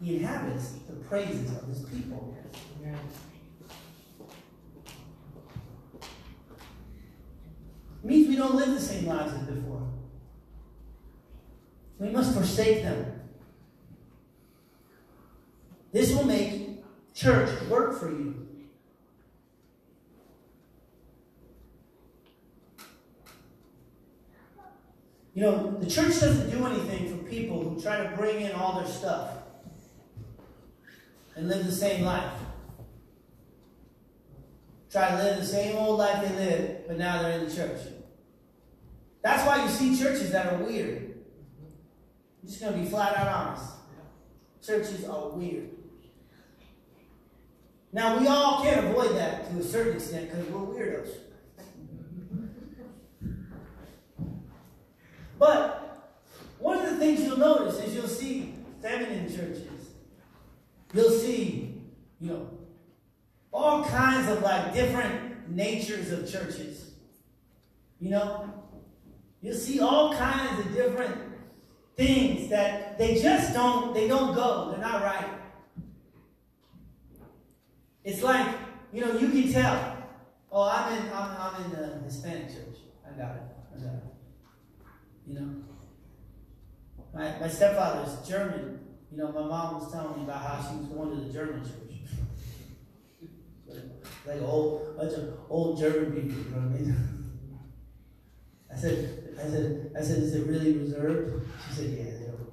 He 0.03 0.17
inhabits 0.17 0.75
the 0.89 0.97
praises 1.09 1.51
of 1.57 1.67
his 1.69 1.81
people. 1.87 2.37
It 8.03 8.07
means 8.07 8.29
we 8.29 8.37
don't 8.37 8.55
live 8.55 8.71
the 8.71 8.81
same 8.81 9.07
lives 9.07 9.33
as 9.33 9.41
before. 9.41 9.89
We 11.99 12.09
must 12.11 12.35
forsake 12.35 12.83
them. 12.83 13.21
This 15.93 16.15
will 16.15 16.25
make 16.25 16.83
church 17.15 17.51
work 17.69 17.99
for 17.99 18.11
you. 18.11 18.49
You 25.41 25.47
know, 25.47 25.71
the 25.81 25.89
church 25.89 26.21
doesn't 26.21 26.51
do 26.51 26.67
anything 26.67 27.17
for 27.17 27.25
people 27.25 27.65
who 27.65 27.81
try 27.81 28.03
to 28.03 28.15
bring 28.15 28.43
in 28.43 28.53
all 28.53 28.79
their 28.79 28.87
stuff 28.87 29.39
and 31.35 31.49
live 31.49 31.65
the 31.65 31.73
same 31.73 32.05
life. 32.05 32.39
Try 34.93 35.13
to 35.13 35.17
live 35.17 35.39
the 35.39 35.47
same 35.47 35.77
old 35.77 35.99
life 35.99 36.29
they 36.29 36.35
lived, 36.35 36.89
but 36.89 36.99
now 36.99 37.23
they're 37.23 37.39
in 37.39 37.49
the 37.49 37.55
church. 37.57 37.81
That's 39.23 39.47
why 39.47 39.65
you 39.65 39.71
see 39.71 39.99
churches 39.99 40.31
that 40.33 40.53
are 40.53 40.59
weird. 40.59 41.15
I'm 42.43 42.47
just 42.47 42.61
going 42.61 42.75
to 42.75 42.79
be 42.79 42.85
flat 42.85 43.17
out 43.17 43.29
honest. 43.29 43.73
Churches 44.63 45.09
are 45.09 45.31
weird. 45.31 45.71
Now, 47.95 48.21
we 48.21 48.27
all 48.27 48.63
can't 48.63 48.89
avoid 48.89 49.17
that 49.17 49.51
to 49.51 49.61
a 49.61 49.65
certain 49.65 49.95
extent 49.95 50.31
because 50.31 50.47
we're 50.49 50.61
weirdos. 50.61 51.30
But 55.41 56.13
one 56.59 56.85
of 56.85 56.91
the 56.91 56.97
things 56.99 57.23
you'll 57.23 57.39
notice 57.39 57.79
is 57.79 57.95
you'll 57.95 58.07
see 58.07 58.55
feminine 58.83 59.27
churches. 59.35 59.89
You'll 60.93 61.11
see, 61.11 61.81
you 62.21 62.31
know, 62.31 62.51
all 63.51 63.83
kinds 63.83 64.29
of 64.29 64.43
like 64.43 64.75
different 64.75 65.49
natures 65.49 66.13
of 66.13 66.31
churches. 66.31 66.91
You 68.01 68.11
know, 68.11 68.53
you'll 69.41 69.57
see 69.57 69.81
all 69.81 70.13
kinds 70.15 70.61
of 70.61 70.75
different 70.75 71.17
things 71.97 72.51
that 72.51 72.99
they 72.99 73.19
just 73.23 73.55
don't 73.55 73.95
they 73.95 74.09
don't 74.09 74.35
go. 74.35 74.73
They're 74.73 74.81
not 74.81 75.03
right. 75.03 75.31
It's 78.05 78.23
like 78.23 78.47
you 78.93 79.01
know 79.01 79.17
you 79.17 79.31
can 79.31 79.51
tell. 79.51 79.97
Oh, 80.53 80.69
I'm 80.69 80.99
in 80.99 81.11
I'm, 81.15 81.37
I'm 81.39 81.65
in 81.65 81.71
the 81.71 82.03
Hispanic 82.05 82.49
church. 82.49 82.77
I 83.07 83.17
got 83.19 83.37
it. 83.37 83.43
I 83.75 83.79
got 83.79 83.95
it. 83.95 84.10
You 85.31 85.39
know, 85.39 85.55
my 87.15 87.39
my 87.39 87.49
stepfather 87.49 88.05
is 88.05 88.29
German. 88.29 88.81
You 89.13 89.19
know, 89.19 89.31
my 89.31 89.47
mom 89.47 89.75
was 89.75 89.93
telling 89.93 90.17
me 90.19 90.25
about 90.25 90.43
how 90.43 90.61
she 90.61 90.79
was 90.79 90.87
going 90.87 91.11
to 91.11 91.25
the 91.25 91.33
German 91.33 91.63
church. 91.63 91.77
like 94.27 94.43
old 94.43 94.97
bunch 94.97 95.13
of 95.13 95.35
old 95.49 95.79
German 95.79 96.13
people, 96.13 96.43
you 96.43 96.51
know 96.51 96.57
what 96.57 96.65
I 96.65 96.81
mean? 96.81 97.31
I 98.73 98.77
said, 98.77 99.37
I 99.39 99.43
said, 99.43 99.93
I 99.97 100.03
said, 100.03 100.19
is 100.19 100.35
it 100.35 100.47
really 100.49 100.79
reserved? 100.79 101.47
She 101.69 101.75
said, 101.75 101.91
yeah, 101.91 102.05
they 102.05 102.27
don't. 102.27 102.51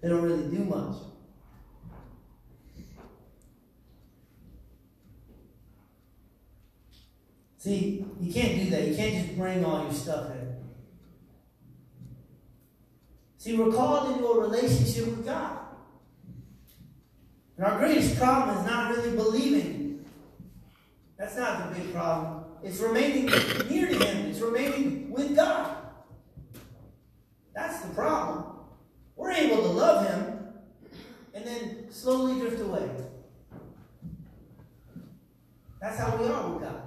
They 0.00 0.08
don't 0.08 0.22
really 0.22 0.56
do 0.56 0.64
much. 0.64 0.96
See, 7.58 8.06
you 8.18 8.32
can't 8.32 8.56
do 8.56 8.70
that. 8.70 8.88
You 8.88 8.96
can't 8.96 9.26
just 9.26 9.36
bring 9.36 9.62
all 9.64 9.82
your 9.82 9.92
stuff 9.92 10.30
in. 10.30 10.49
See, 13.40 13.56
we're 13.56 13.72
called 13.72 14.12
into 14.12 14.26
a 14.26 14.38
relationship 14.38 15.06
with 15.06 15.24
God. 15.24 15.60
And 17.56 17.64
our 17.64 17.78
greatest 17.78 18.18
problem 18.18 18.58
is 18.58 18.66
not 18.66 18.94
really 18.94 19.16
believing. 19.16 20.04
That's 21.16 21.38
not 21.38 21.72
the 21.72 21.80
big 21.80 21.90
problem. 21.90 22.44
It's 22.62 22.80
remaining 22.80 23.24
near 23.70 23.88
to 23.88 23.94
Him, 23.94 24.26
it's 24.26 24.40
remaining 24.40 25.10
with 25.10 25.34
God. 25.34 25.74
That's 27.54 27.80
the 27.80 27.94
problem. 27.94 28.44
We're 29.16 29.32
able 29.32 29.62
to 29.62 29.68
love 29.68 30.06
Him 30.06 30.38
and 31.32 31.46
then 31.46 31.90
slowly 31.90 32.38
drift 32.40 32.60
away. 32.60 32.90
That's 35.80 35.96
how 35.98 36.14
we 36.18 36.28
are 36.28 36.50
with 36.50 36.62
God. 36.62 36.82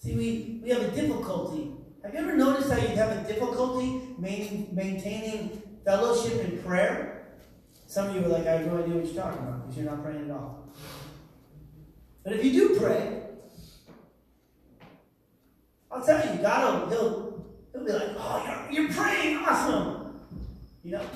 See, 0.00 0.14
we, 0.14 0.60
we 0.62 0.68
have 0.68 0.82
a 0.82 0.90
difficulty. 0.90 1.79
Have 2.02 2.14
you 2.14 2.20
ever 2.20 2.36
noticed 2.36 2.70
how 2.70 2.78
you 2.78 2.88
have 2.96 3.12
a 3.12 3.28
difficulty 3.28 4.00
maintaining 4.18 5.62
fellowship 5.84 6.42
in 6.44 6.62
prayer? 6.62 7.26
Some 7.86 8.08
of 8.08 8.16
you 8.16 8.24
are 8.24 8.28
like, 8.28 8.46
I 8.46 8.52
have 8.52 8.66
no 8.66 8.82
idea 8.82 8.94
what 8.94 9.04
you're 9.04 9.22
talking 9.22 9.42
about 9.42 9.62
because 9.62 9.76
you're 9.76 9.90
not 9.90 10.02
praying 10.02 10.24
at 10.24 10.30
all. 10.30 10.72
But 12.24 12.34
if 12.34 12.44
you 12.44 12.52
do 12.52 12.80
pray, 12.80 13.22
I'll 15.90 16.04
tell 16.04 16.24
you, 16.24 16.40
God 16.40 16.82
will 16.82 16.88
he'll, 16.88 17.46
he'll 17.72 17.84
be 17.84 17.92
like, 17.92 18.16
oh, 18.16 18.66
you're, 18.70 18.82
you're 18.82 18.92
praying, 18.92 19.36
awesome. 19.38 20.20
You 20.82 20.92
know? 20.92 21.06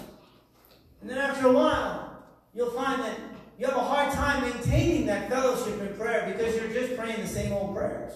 And 1.01 1.09
then 1.09 1.19
after 1.19 1.47
a 1.47 1.53
while, 1.53 2.25
you'll 2.53 2.73
find 2.73 3.01
that 3.03 3.19
you 3.59 3.67
have 3.67 3.77
a 3.77 3.81
hard 3.81 4.13
time 4.13 4.43
maintaining 4.43 5.07
that 5.07 5.31
fellowship 5.31 5.81
in 5.81 5.97
prayer 5.97 6.31
because 6.31 6.57
you're 6.57 6.73
just 6.73 6.99
praying 6.99 7.21
the 7.21 7.29
same 7.29 7.53
old 7.53 7.75
prayers. 7.75 8.13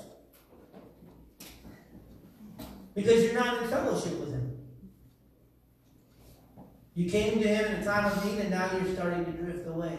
Because 2.99 3.23
you're 3.23 3.35
not 3.35 3.63
in 3.63 3.69
fellowship 3.69 4.19
with 4.19 4.33
Him. 4.33 4.59
You 6.95 7.09
came 7.09 7.41
to 7.41 7.47
Him 7.47 7.65
in 7.73 7.81
a 7.81 7.85
time 7.85 8.07
of 8.07 8.25
need 8.25 8.41
and 8.41 8.51
now 8.51 8.69
you're 8.73 8.93
starting 8.93 9.25
to 9.25 9.31
drift 9.31 9.69
away. 9.69 9.97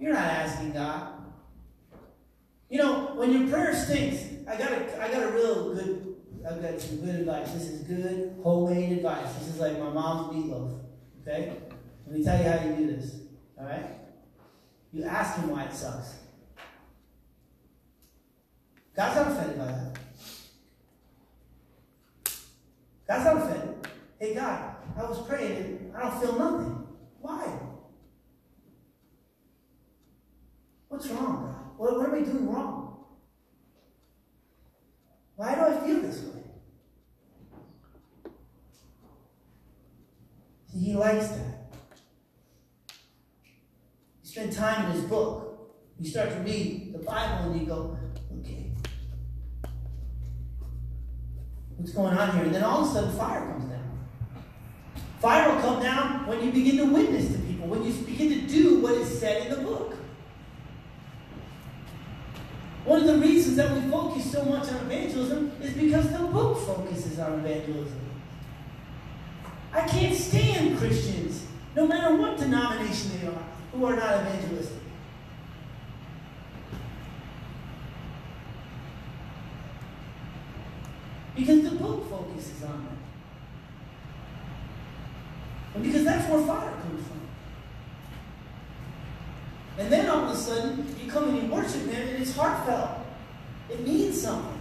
You're 0.00 0.14
not 0.14 0.24
asking 0.24 0.72
God. 0.72 1.12
You 2.68 2.78
know, 2.78 3.12
when 3.14 3.30
your 3.32 3.48
prayer 3.48 3.72
stinks, 3.72 4.24
I 4.48 4.56
got 4.56 4.72
a, 4.72 5.00
I 5.00 5.12
got 5.12 5.22
a 5.22 5.30
real 5.30 5.74
good, 5.74 6.16
I've 6.44 6.60
got 6.60 6.80
some 6.80 6.96
good 6.96 7.14
advice. 7.20 7.52
This 7.52 7.68
is 7.68 7.82
good 7.82 8.40
homemade 8.42 8.98
advice. 8.98 9.32
This 9.34 9.48
is 9.48 9.60
like 9.60 9.78
my 9.78 9.90
mom's 9.90 10.34
meatloaf. 10.34 10.76
Okay? 11.22 11.52
Let 12.06 12.18
me 12.18 12.24
tell 12.24 12.36
you 12.36 12.50
how 12.50 12.64
you 12.64 12.74
do 12.74 12.96
this. 12.96 13.14
All 13.56 13.66
right? 13.66 13.86
You 14.92 15.04
ask 15.04 15.38
him 15.38 15.50
why 15.50 15.66
it 15.66 15.72
sucks. 15.72 16.16
God's 18.96 19.16
not 19.16 19.28
offended 19.28 19.56
by 19.56 19.66
that. 19.66 19.99
That's 23.10 23.24
not 23.24 23.38
offended. 23.38 23.88
Hey, 24.20 24.34
God, 24.34 24.76
I 24.96 25.02
was 25.02 25.26
praying 25.26 25.56
and 25.56 25.96
I 25.96 26.02
don't 26.02 26.20
feel 26.20 26.38
nothing. 26.38 26.86
Why? 27.18 27.58
What's 30.86 31.08
wrong, 31.08 31.42
God? 31.42 31.76
What, 31.76 31.98
what 31.98 32.12
we 32.12 32.20
doing 32.20 32.48
wrong? 32.48 33.04
Why 35.34 35.56
do 35.56 35.60
I 35.62 35.80
feel 35.84 36.02
this 36.02 36.20
way? 36.20 36.42
See, 40.68 40.78
he 40.78 40.94
likes 40.94 41.30
that. 41.30 41.72
You 44.22 44.30
spend 44.30 44.52
time 44.52 44.88
in 44.88 44.92
his 44.92 45.04
book. 45.06 45.74
You 45.98 46.08
start 46.08 46.30
to 46.30 46.38
read 46.42 46.92
the 46.92 47.00
Bible 47.00 47.50
and 47.50 47.60
you 47.60 47.66
go, 47.66 47.98
okay, 48.38 48.70
what's 51.80 51.92
going 51.92 52.16
on 52.16 52.36
here? 52.36 52.44
And 52.44 52.54
then 52.54 52.62
all 52.62 52.82
of 52.82 52.90
a 52.90 52.92
sudden 52.92 53.12
fire 53.16 53.40
comes 53.40 53.64
down. 53.64 53.98
Fire 55.20 55.52
will 55.52 55.60
come 55.60 55.82
down 55.82 56.26
when 56.26 56.44
you 56.44 56.52
begin 56.52 56.76
to 56.78 56.84
witness 56.84 57.32
to 57.32 57.38
people, 57.40 57.68
when 57.68 57.84
you 57.84 57.92
begin 57.92 58.28
to 58.28 58.46
do 58.46 58.80
what 58.80 58.94
is 58.94 59.18
said 59.18 59.46
in 59.46 59.54
the 59.54 59.62
book. 59.62 59.96
One 62.84 63.00
of 63.00 63.06
the 63.06 63.18
reasons 63.18 63.56
that 63.56 63.74
we 63.74 63.90
focus 63.90 64.30
so 64.30 64.44
much 64.44 64.68
on 64.68 64.76
evangelism 64.76 65.52
is 65.60 65.72
because 65.74 66.10
the 66.10 66.18
book 66.18 66.58
focuses 66.58 67.18
on 67.18 67.40
evangelism. 67.40 68.00
I 69.72 69.86
can't 69.86 70.16
stand 70.16 70.78
Christians, 70.78 71.46
no 71.76 71.86
matter 71.86 72.16
what 72.16 72.38
denomination 72.38 73.20
they 73.20 73.26
are, 73.26 73.44
who 73.72 73.84
are 73.84 73.96
not 73.96 74.26
evangelistic. 74.26 74.80
Because 81.36 81.69
book 81.90 82.08
focuses 82.08 82.62
on 82.64 82.84
that. 82.84 82.96
And 85.74 85.84
because 85.84 86.04
that's 86.04 86.28
where 86.28 86.46
fire 86.46 86.72
comes 86.82 87.06
from. 87.06 87.20
And 89.78 89.92
then 89.92 90.08
all 90.08 90.24
of 90.24 90.30
a 90.30 90.36
sudden, 90.36 90.94
you 91.02 91.10
come 91.10 91.28
and 91.28 91.42
you 91.42 91.48
worship 91.48 91.86
Him, 91.86 92.08
and 92.08 92.22
it's 92.22 92.34
heartfelt. 92.34 92.98
It 93.70 93.86
means 93.86 94.20
something. 94.20 94.60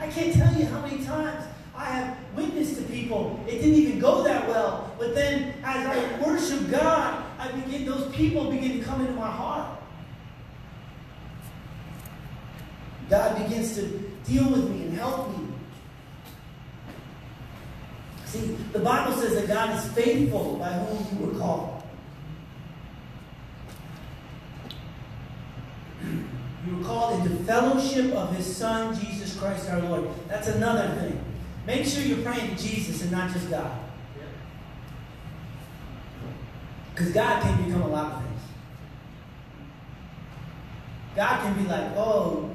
I 0.00 0.08
can't 0.08 0.34
tell 0.34 0.52
you 0.54 0.66
how 0.66 0.80
many 0.82 1.04
times 1.04 1.44
I 1.74 1.84
have 1.84 2.16
witnessed 2.34 2.76
to 2.76 2.82
people. 2.82 3.44
It 3.48 3.58
didn't 3.58 3.74
even 3.74 3.98
go 3.98 4.22
that 4.24 4.48
well. 4.48 4.94
But 4.98 5.14
then 5.14 5.54
as 5.62 5.86
I 5.86 6.20
worship 6.20 6.70
God, 6.70 7.24
I 7.38 7.50
begin, 7.52 7.86
those 7.86 8.14
people 8.14 8.50
begin 8.50 8.78
to 8.78 8.84
come 8.84 9.00
into 9.00 9.12
my 9.12 9.30
heart. 9.30 9.78
God 13.08 13.38
begins 13.42 13.74
to 13.76 13.86
deal 14.26 14.50
with 14.50 14.68
me 14.70 14.82
and 14.82 14.98
help 14.98 15.30
me. 15.30 15.47
See, 18.38 18.56
the 18.72 18.78
Bible 18.78 19.14
says 19.14 19.34
that 19.34 19.48
God 19.48 19.76
is 19.76 19.92
faithful 19.92 20.56
by 20.56 20.68
whom 20.68 21.18
you 21.18 21.26
were 21.26 21.38
called. 21.38 21.82
You 26.66 26.76
were 26.76 26.84
called 26.84 27.20
into 27.20 27.34
fellowship 27.44 28.12
of 28.12 28.36
his 28.36 28.44
Son, 28.54 28.94
Jesus 29.00 29.38
Christ 29.38 29.70
our 29.70 29.80
Lord. 29.80 30.10
That's 30.28 30.48
another 30.48 31.00
thing. 31.00 31.18
Make 31.66 31.86
sure 31.86 32.02
you're 32.02 32.18
praying 32.18 32.56
to 32.56 32.62
Jesus 32.62 33.00
and 33.00 33.10
not 33.10 33.32
just 33.32 33.48
God. 33.48 33.78
Because 36.94 37.12
God 37.12 37.42
can 37.42 37.64
become 37.64 37.82
a 37.82 37.88
lot 37.88 38.12
of 38.12 38.22
things. 38.22 38.42
God 41.16 41.40
can 41.40 41.62
be 41.62 41.68
like, 41.70 41.92
oh, 41.96 42.50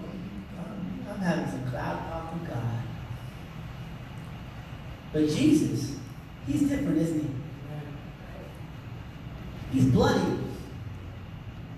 I'm, 0.59 1.05
I'm 1.09 1.19
having 1.19 1.49
some 1.49 1.71
cloud 1.71 2.07
talk 2.09 2.33
with 2.33 2.49
God. 2.49 2.82
But 5.13 5.29
Jesus, 5.29 5.95
he's 6.47 6.61
different, 6.63 6.97
isn't 6.97 7.21
he? 7.21 7.27
He's 9.71 9.85
bloody. 9.85 10.39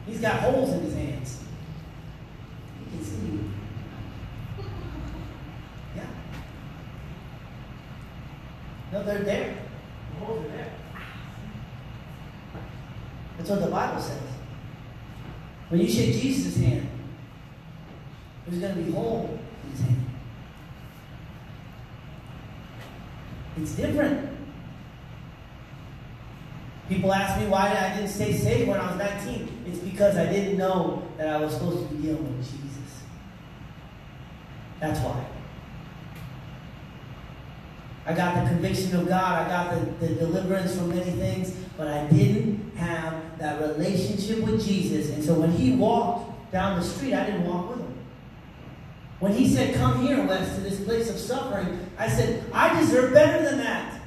He's 0.07 0.21
got 0.21 0.39
holes 0.39 0.71
in 0.73 0.81
his 0.81 0.93
hands. 0.93 1.43
You 2.79 2.97
can 2.97 3.05
see. 3.05 3.15
you. 3.15 3.51
Yeah. 5.97 6.07
No, 8.93 9.03
they're 9.03 9.19
there. 9.19 9.57
The 10.11 10.25
holes 10.25 10.45
are 10.45 10.49
there. 10.49 10.71
That's 13.37 13.49
what 13.49 13.61
the 13.61 13.67
Bible 13.67 14.01
says. 14.01 14.21
When 15.69 15.81
you 15.81 15.89
shake 15.89 16.21
Jesus' 16.21 16.57
hand, 16.57 16.87
there's 18.47 18.61
going 18.61 18.75
to 18.75 18.81
be 18.81 18.91
hole 18.91 19.39
in 19.63 19.71
his 19.71 19.81
hand. 19.81 20.04
It's 23.57 23.71
different. 23.71 24.29
People 26.89 27.13
ask 27.13 27.39
me 27.39 27.47
why 27.47 27.69
I 27.69 27.95
didn't 27.95 28.11
stay 28.11 28.33
saved 28.33 28.67
when 28.69 28.79
I 28.79 28.87
was 28.91 28.97
19. 28.97 29.63
It's 29.65 29.79
because 29.79 30.17
I 30.17 30.25
didn't 30.27 30.57
know 30.57 31.03
that 31.17 31.29
I 31.29 31.37
was 31.37 31.53
supposed 31.53 31.89
to 31.89 31.95
be 31.95 32.03
dealing 32.03 32.37
with 32.37 32.45
Jesus. 32.45 33.03
That's 34.79 34.99
why. 34.99 35.25
I 38.05 38.13
got 38.13 38.43
the 38.43 38.49
conviction 38.49 38.95
of 38.95 39.07
God. 39.07 39.45
I 39.45 39.49
got 39.49 39.99
the, 39.99 40.07
the 40.07 40.13
deliverance 40.15 40.75
from 40.77 40.89
many 40.89 41.11
things, 41.11 41.55
but 41.75 41.87
I 41.87 42.05
didn't 42.07 42.77
have 42.77 43.39
that 43.39 43.59
relationship 43.61 44.43
with 44.43 44.63
Jesus. 44.63 45.09
And 45.09 45.23
so 45.23 45.33
when 45.33 45.51
he 45.51 45.75
walked 45.75 46.51
down 46.51 46.79
the 46.79 46.85
street, 46.85 47.15
I 47.15 47.25
didn't 47.25 47.47
walk 47.47 47.69
with 47.69 47.79
him. 47.79 47.84
When 49.19 49.33
he 49.33 49.47
said, 49.47 49.75
Come 49.75 50.05
here, 50.05 50.25
Wes, 50.25 50.55
to 50.55 50.61
this 50.61 50.83
place 50.83 51.09
of 51.09 51.17
suffering, 51.17 51.89
I 51.97 52.07
said, 52.07 52.43
I 52.53 52.79
deserve 52.79 53.13
better 53.13 53.43
than 53.43 53.59
that. 53.59 54.01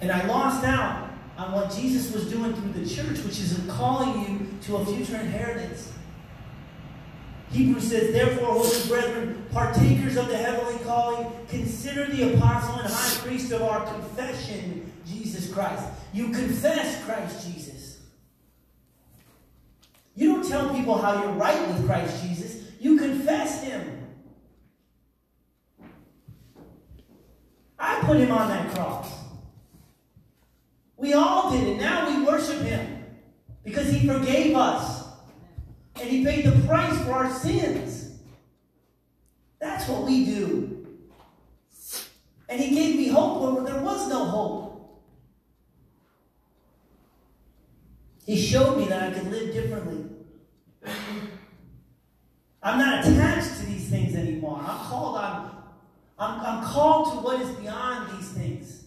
And 0.00 0.12
I 0.12 0.26
lost 0.26 0.64
out 0.64 1.10
on 1.38 1.52
what 1.52 1.72
Jesus 1.74 2.12
was 2.12 2.30
doing 2.30 2.52
through 2.54 2.72
the 2.72 2.88
church, 2.88 3.18
which 3.24 3.38
is 3.38 3.58
calling 3.68 4.20
you 4.20 4.48
to 4.62 4.76
a 4.76 4.84
future 4.84 5.16
inheritance. 5.16 5.92
Hebrews 7.52 7.88
says, 7.88 8.12
Therefore, 8.12 8.62
holy 8.62 8.88
brethren, 8.88 9.46
partakers 9.52 10.16
of 10.16 10.28
the 10.28 10.36
heavenly 10.36 10.82
calling, 10.84 11.30
consider 11.48 12.06
the 12.06 12.34
apostle 12.34 12.80
and 12.80 12.92
high 12.92 13.26
priest 13.26 13.52
of 13.52 13.62
our 13.62 13.86
confession, 13.86 14.92
Jesus 15.06 15.52
Christ. 15.52 15.86
You 16.12 16.30
confess 16.30 17.02
Christ 17.04 17.46
Jesus. 17.46 17.73
Tell 20.48 20.74
people 20.74 20.98
how 20.98 21.22
you're 21.22 21.32
right 21.32 21.68
with 21.68 21.86
Christ 21.86 22.22
Jesus, 22.24 22.70
you 22.78 22.98
confess 22.98 23.62
him. 23.62 24.06
I 27.78 28.00
put 28.02 28.18
him 28.18 28.30
on 28.30 28.48
that 28.48 28.74
cross. 28.74 29.10
We 30.96 31.14
all 31.14 31.50
did 31.50 31.66
it. 31.66 31.80
Now 31.80 32.08
we 32.08 32.24
worship 32.24 32.60
him 32.60 33.04
because 33.64 33.88
he 33.88 34.06
forgave 34.06 34.54
us. 34.54 35.04
And 36.00 36.08
he 36.08 36.24
paid 36.24 36.44
the 36.44 36.66
price 36.66 36.96
for 37.04 37.12
our 37.12 37.30
sins. 37.32 38.18
That's 39.60 39.88
what 39.88 40.02
we 40.02 40.24
do. 40.24 40.86
And 42.48 42.60
he 42.60 42.74
gave 42.74 42.96
me 42.96 43.08
hope 43.08 43.40
where 43.40 43.64
there 43.64 43.82
was 43.82 44.08
no 44.08 44.24
hope. 44.24 45.00
He 48.26 48.40
showed 48.40 48.78
me 48.78 48.86
that 48.86 49.02
I 49.02 49.18
could 49.18 49.30
live 49.30 49.52
differently. 49.52 50.13
I'm 52.62 52.78
not 52.78 53.04
attached 53.04 53.60
to 53.60 53.66
these 53.66 53.88
things 53.88 54.14
anymore. 54.14 54.60
I'm 54.60 54.78
called 54.78 55.14
I'm, 56.18 56.40
I'm 56.40 56.64
called 56.64 57.12
to 57.12 57.18
what 57.18 57.40
is 57.40 57.50
beyond 57.56 58.16
these 58.16 58.30
things. 58.30 58.84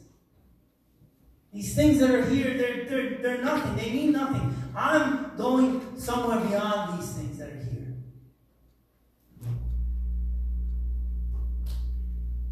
These 1.53 1.75
things 1.75 1.99
that 1.99 2.11
are 2.11 2.25
here, 2.29 2.57
they're, 2.57 2.85
they're, 2.85 3.17
they're 3.21 3.41
nothing. 3.43 3.75
They 3.75 3.91
mean 3.91 4.11
nothing. 4.11 4.55
I'm 4.75 5.35
going 5.37 5.99
somewhere 5.99 6.39
beyond 6.39 6.99
these 6.99 7.11
things 7.11 7.37
that 7.39 7.49
are 7.49 7.55
here. 7.55 7.95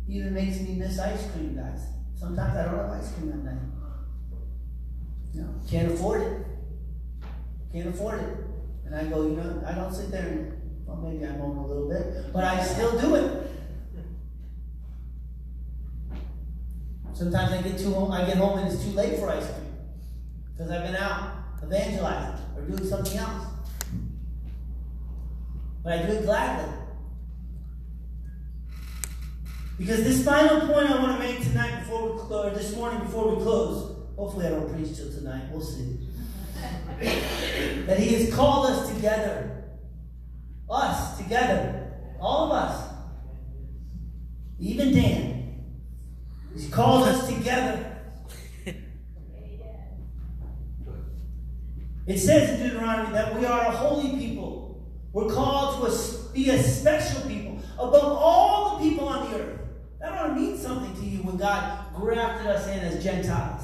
Even 0.07 0.33
makes 0.33 0.59
me 0.59 0.75
miss 0.75 0.99
ice 0.99 1.29
cream, 1.31 1.55
guys. 1.55 1.87
Sometimes 2.17 2.55
I 2.57 2.65
don't 2.65 2.77
have 2.77 2.89
ice 2.91 3.11
cream 3.13 3.31
at 3.31 3.43
night. 3.43 3.61
No, 5.33 5.53
can't 5.69 5.91
afford 5.91 6.21
it. 6.21 6.45
Can't 7.73 7.89
afford 7.89 8.19
it. 8.21 8.54
And 8.85 8.95
I 8.95 9.05
go, 9.05 9.23
you 9.23 9.35
know, 9.35 9.63
I 9.65 9.73
don't 9.73 9.93
sit 9.93 10.11
there 10.11 10.27
and, 10.27 10.85
well, 10.85 10.97
maybe 10.97 11.25
I 11.25 11.35
moan 11.37 11.57
a 11.57 11.65
little 11.65 11.89
bit, 11.89 12.31
but 12.31 12.43
I 12.43 12.63
still 12.63 12.99
do 12.99 13.15
it. 13.15 13.51
Sometimes 17.13 17.53
I 17.53 17.61
get 17.61 17.77
too 17.77 17.93
home, 17.93 18.11
I 18.11 18.25
get 18.25 18.37
home 18.37 18.59
and 18.59 18.71
it's 18.71 18.83
too 18.83 18.91
late 18.91 19.19
for 19.19 19.29
ice 19.29 19.45
cream 19.45 19.73
because 20.51 20.69
I've 20.69 20.83
been 20.83 20.97
out 20.97 21.31
evangelizing 21.63 22.45
or 22.55 22.61
doing 22.63 22.87
something 22.87 23.17
else. 23.17 23.45
But 25.83 25.93
I 25.93 26.05
do 26.05 26.11
it 26.13 26.25
gladly. 26.25 26.73
Because 29.77 30.03
this 30.03 30.23
final 30.23 30.61
point 30.61 30.89
I 30.89 31.01
want 31.01 31.19
to 31.21 31.27
make 31.27 31.41
tonight 31.41 31.81
before 31.81 32.13
we 32.13 32.35
or 32.35 32.49
this 32.51 32.75
morning 32.75 32.99
before 33.01 33.35
we 33.35 33.43
close. 33.43 33.95
Hopefully 34.15 34.47
I 34.47 34.51
don't 34.51 34.73
preach 34.73 34.95
till 34.95 35.11
tonight. 35.11 35.43
We'll 35.51 35.61
see. 35.61 36.04
that 37.85 37.99
He 37.99 38.15
has 38.15 38.33
called 38.33 38.67
us 38.67 38.93
together. 38.93 39.63
Us 40.69 41.17
together. 41.17 41.93
All 42.19 42.45
of 42.45 42.51
us. 42.51 42.89
Even 44.59 44.93
Dan. 44.93 45.63
He's 46.53 46.69
called 46.69 47.07
us 47.07 47.27
together. 47.27 47.91
It 52.07 52.19
says 52.19 52.61
in 52.61 52.67
Deuteronomy 52.67 53.13
that 53.13 53.39
we 53.39 53.47
are 53.47 53.61
a 53.61 53.71
holy 53.71 54.11
people. 54.11 54.85
We're 55.11 55.33
called 55.33 55.79
to 55.79 55.91
a, 55.91 56.33
be 56.33 56.51
a 56.51 56.61
special 56.61 57.21
people 57.27 57.57
above 57.79 58.03
all 58.03 58.77
the 58.77 58.89
people 58.89 59.07
on 59.07 59.31
the 59.31 59.39
earth. 59.39 59.59
That 59.99 60.11
ought 60.11 60.27
to 60.27 60.35
mean 60.35 60.57
something 60.57 60.93
to 60.93 61.03
you 61.03 61.23
when 61.23 61.37
God 61.37 61.93
grafted 61.95 62.47
us 62.47 62.67
in 62.67 62.79
as 62.79 63.03
Gentiles. 63.03 63.63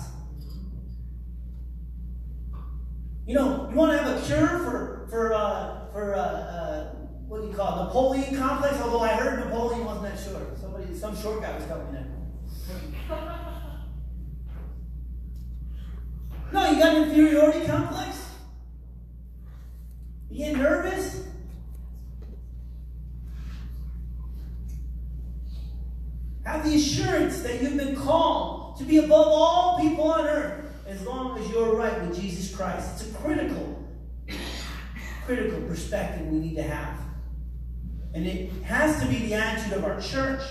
You 3.25 3.35
know, 3.35 3.67
you 3.69 3.75
want 3.75 3.91
to 3.91 4.03
have 4.03 4.21
a 4.21 4.25
cure 4.25 4.47
for 4.59 5.07
for 5.09 5.33
uh, 5.33 5.91
for 5.91 6.15
uh, 6.15 6.19
uh, 6.19 6.83
what 7.27 7.41
do 7.41 7.47
you 7.47 7.53
call 7.53 7.81
it, 7.81 7.85
Napoleon 7.85 8.37
complex? 8.37 8.79
Although 8.81 9.01
I 9.01 9.09
heard 9.09 9.39
Napoleon 9.45 9.85
wasn't 9.85 10.15
that 10.15 10.19
short. 10.19 10.57
Somebody, 10.59 10.95
some 10.97 11.15
short 11.15 11.41
guy 11.41 11.55
was 11.55 11.65
coming 11.65 11.95
in. 11.95 12.11
No, 16.53 16.69
you 16.69 16.79
got 16.79 16.97
an 16.97 17.03
inferiority 17.03 17.65
complex? 17.65 18.29
You 20.29 20.47
get 20.47 20.57
nervous? 20.57 21.27
Have 26.43 26.65
the 26.65 26.75
assurance 26.75 27.41
that 27.43 27.61
you've 27.61 27.77
been 27.77 27.95
called 27.95 28.77
to 28.79 28.83
be 28.83 28.97
above 28.97 29.27
all 29.27 29.79
people 29.79 30.11
on 30.11 30.27
earth 30.27 30.70
as 30.91 31.01
long 31.03 31.39
as 31.39 31.49
you're 31.49 31.73
right 31.75 32.01
with 32.01 32.19
Jesus 32.19 32.53
Christ. 32.53 32.89
It's 32.93 33.09
a 33.09 33.13
critical, 33.13 33.81
critical 35.25 35.61
perspective 35.61 36.27
we 36.27 36.39
need 36.39 36.55
to 36.55 36.63
have. 36.63 36.97
And 38.13 38.27
it 38.27 38.51
has 38.63 39.01
to 39.01 39.07
be 39.07 39.19
the 39.27 39.35
attitude 39.35 39.77
of 39.77 39.85
our 39.85 40.01
church. 40.01 40.41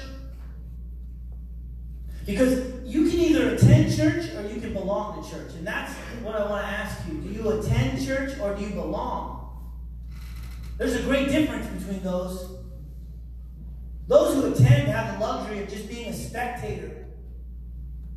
Because 2.24 2.82
you 2.84 3.10
can 3.10 3.20
either 3.20 3.54
attend 3.54 3.94
church 3.94 4.30
or 4.34 4.48
you 4.48 4.60
can 4.60 4.72
belong 4.72 5.22
to 5.22 5.30
church. 5.30 5.52
And 5.56 5.66
that's 5.66 5.92
what 6.22 6.34
I 6.34 6.48
want 6.48 6.64
to 6.64 6.70
ask 6.72 7.06
you. 7.06 7.18
Do 7.18 7.28
you 7.28 7.50
attend 7.58 8.04
church 8.04 8.38
or 8.40 8.54
do 8.54 8.62
you 8.62 8.70
belong? 8.70 9.36
There's 10.78 10.94
a 10.94 11.02
great 11.02 11.28
difference 11.28 11.66
between 11.66 12.02
those. 12.02 12.60
Those 14.06 14.34
who 14.36 14.52
attend 14.52 14.88
have 14.88 15.18
the 15.18 15.26
luxury 15.26 15.62
of 15.62 15.68
just 15.68 15.86
being 15.86 16.08
a 16.08 16.14
spectator. 16.14 17.06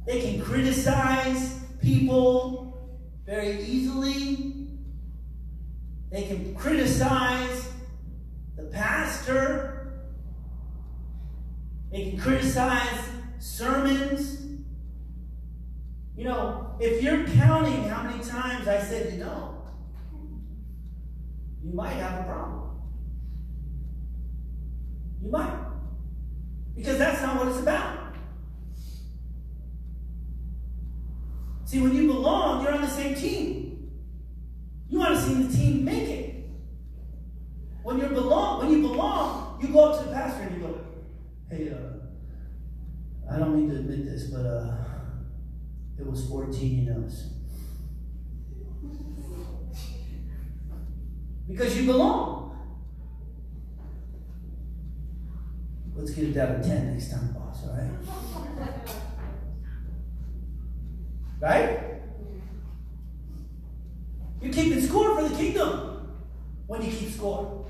They 0.05 0.21
can 0.21 0.41
criticize 0.41 1.62
people 1.83 2.99
very 3.25 3.61
easily. 3.63 4.67
They 6.11 6.23
can 6.23 6.55
criticize 6.55 7.71
the 8.55 8.63
pastor. 8.63 10.03
They 11.91 12.09
can 12.09 12.19
criticize 12.19 13.09
sermons. 13.39 14.41
You 16.15 16.25
know, 16.25 16.75
if 16.79 17.01
you're 17.01 17.25
counting 17.25 17.83
how 17.83 18.03
many 18.03 18.23
times 18.23 18.67
I 18.67 18.79
said 18.79 19.13
you 19.13 19.19
know, 19.19 19.63
you 21.63 21.73
might 21.73 21.93
have 21.93 22.21
a 22.21 22.23
problem. 22.23 22.81
You 25.23 25.31
might. 25.31 25.59
Because 26.75 26.97
that's 26.97 27.21
not 27.21 27.37
what 27.37 27.47
it's 27.47 27.59
about. 27.59 28.02
See, 31.73 31.81
when 31.81 31.95
you 31.95 32.05
belong, 32.05 32.61
you're 32.61 32.71
on 32.71 32.81
the 32.81 32.87
same 32.87 33.15
team. 33.15 33.89
You 34.89 34.99
want 34.99 35.15
to 35.15 35.21
see 35.23 35.33
the 35.41 35.51
team 35.51 35.83
make 35.83 36.07
it. 36.07 36.45
When 37.81 37.97
you 37.97 38.09
belong, 38.09 38.59
when 38.59 38.71
you 38.71 38.87
belong, 38.87 39.59
you 39.59 39.69
go 39.69 39.85
up 39.85 39.99
to 39.99 40.07
the 40.07 40.13
pastor 40.13 40.43
and 40.43 40.55
you 40.55 40.67
go, 40.67 40.81
"Hey, 41.49 41.71
uh, 41.71 43.33
I 43.33 43.39
don't 43.39 43.55
mean 43.55 43.71
to 43.71 43.77
admit 43.77 44.05
this, 44.05 44.25
but 44.25 44.45
uh, 44.45 44.75
it 45.97 46.05
was 46.05 46.27
14, 46.29 46.85
you 46.85 46.91
know." 46.91 47.09
Because 51.47 51.75
you 51.75 51.87
belong. 51.87 52.55
Let's 55.95 56.11
get 56.11 56.25
it 56.25 56.33
down 56.33 56.61
to 56.61 56.69
10 56.69 56.93
next 56.93 57.09
time, 57.09 57.33
boss, 57.33 57.63
all 57.63 57.75
right? 57.75 58.93
Right? 61.43 61.77
You're 64.41 64.53
keeping 64.53 64.79
score 64.79 65.13
for 65.13 65.27
the 65.27 65.35
kingdom 65.35 66.07
when 66.67 66.81
you 66.81 66.89
keep 66.89 67.09
score. 67.09 67.65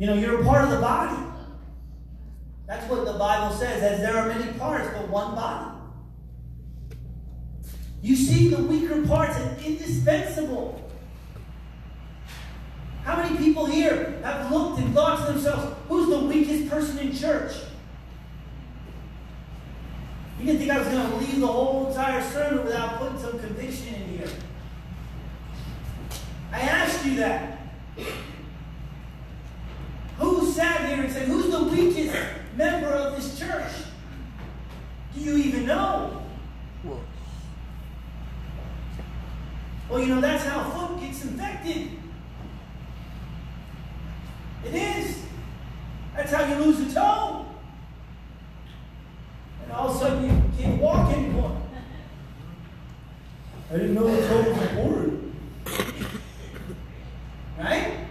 You 0.00 0.08
know, 0.08 0.14
you're 0.14 0.40
a 0.40 0.44
part 0.44 0.64
of 0.64 0.70
the 0.70 0.80
body. 0.80 1.16
That's 2.66 2.90
what 2.90 3.04
the 3.04 3.12
Bible 3.12 3.54
says, 3.54 3.80
as 3.84 4.00
there 4.00 4.16
are 4.16 4.26
many 4.26 4.52
parts, 4.58 4.88
but 4.92 5.08
one 5.08 5.36
body. 5.36 5.78
You 8.02 8.16
see 8.16 8.48
the 8.48 8.64
weaker 8.64 9.06
parts 9.06 9.36
as 9.36 9.64
indispensable. 9.64 10.82
How 13.04 13.22
many 13.22 13.36
people 13.36 13.66
here 13.66 14.18
have 14.24 14.50
looked 14.50 14.80
and 14.80 14.92
thought 14.92 15.24
to 15.24 15.32
themselves, 15.32 15.76
who's 15.88 16.08
the 16.08 16.18
weakest 16.18 16.68
person 16.68 16.98
in 16.98 17.14
church? 17.14 17.52
You 20.38 20.46
didn't 20.46 20.58
think 20.58 20.70
I 20.70 20.78
was 20.78 20.88
going 20.88 21.10
to 21.10 21.16
leave 21.16 21.40
the 21.40 21.46
whole 21.46 21.88
entire 21.88 22.22
sermon 22.22 22.64
without 22.64 22.98
putting 22.98 23.18
some 23.18 23.38
conviction 23.38 23.94
in 23.94 24.08
here. 24.18 24.28
I 26.52 26.60
asked 26.60 27.04
you 27.06 27.16
that. 27.16 27.58
Who 30.18 30.50
sat 30.50 30.88
here 30.88 31.04
and 31.04 31.12
said, 31.12 31.28
Who's 31.28 31.50
the 31.50 31.64
weakest 31.64 32.16
member 32.56 32.88
of 32.88 33.16
this 33.16 33.38
church? 33.38 33.70
Do 35.14 35.20
you 35.20 35.36
even 35.36 35.66
know? 35.66 36.22
Well, 39.88 40.00
you 40.00 40.06
know, 40.06 40.20
that's 40.20 40.44
how 40.44 40.68
foot 40.70 41.00
gets 41.00 41.24
infected. 41.24 41.90
It 44.64 44.74
is. 44.74 45.22
That's 46.14 46.32
how 46.32 46.44
you 46.46 46.64
lose 46.64 46.90
a 46.90 46.94
toe. 46.94 47.45
All 49.76 49.90
of 49.90 49.96
a 49.96 49.98
sudden 49.98 50.24
you 50.24 50.42
can't 50.58 50.80
walk 50.80 51.12
anymore. 51.12 51.60
I 53.70 53.74
didn't 53.74 53.94
know 53.94 54.06
the 54.06 54.26
toe 54.26 54.50
was 54.50 54.62
important. 54.62 55.34
Right? 57.58 58.06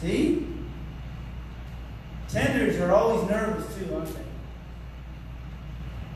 See? 0.00 0.46
Tenders 2.28 2.78
are 2.78 2.92
always 2.92 3.28
nervous 3.28 3.74
too, 3.74 3.92
aren't 3.92 4.14
they? 4.14 4.22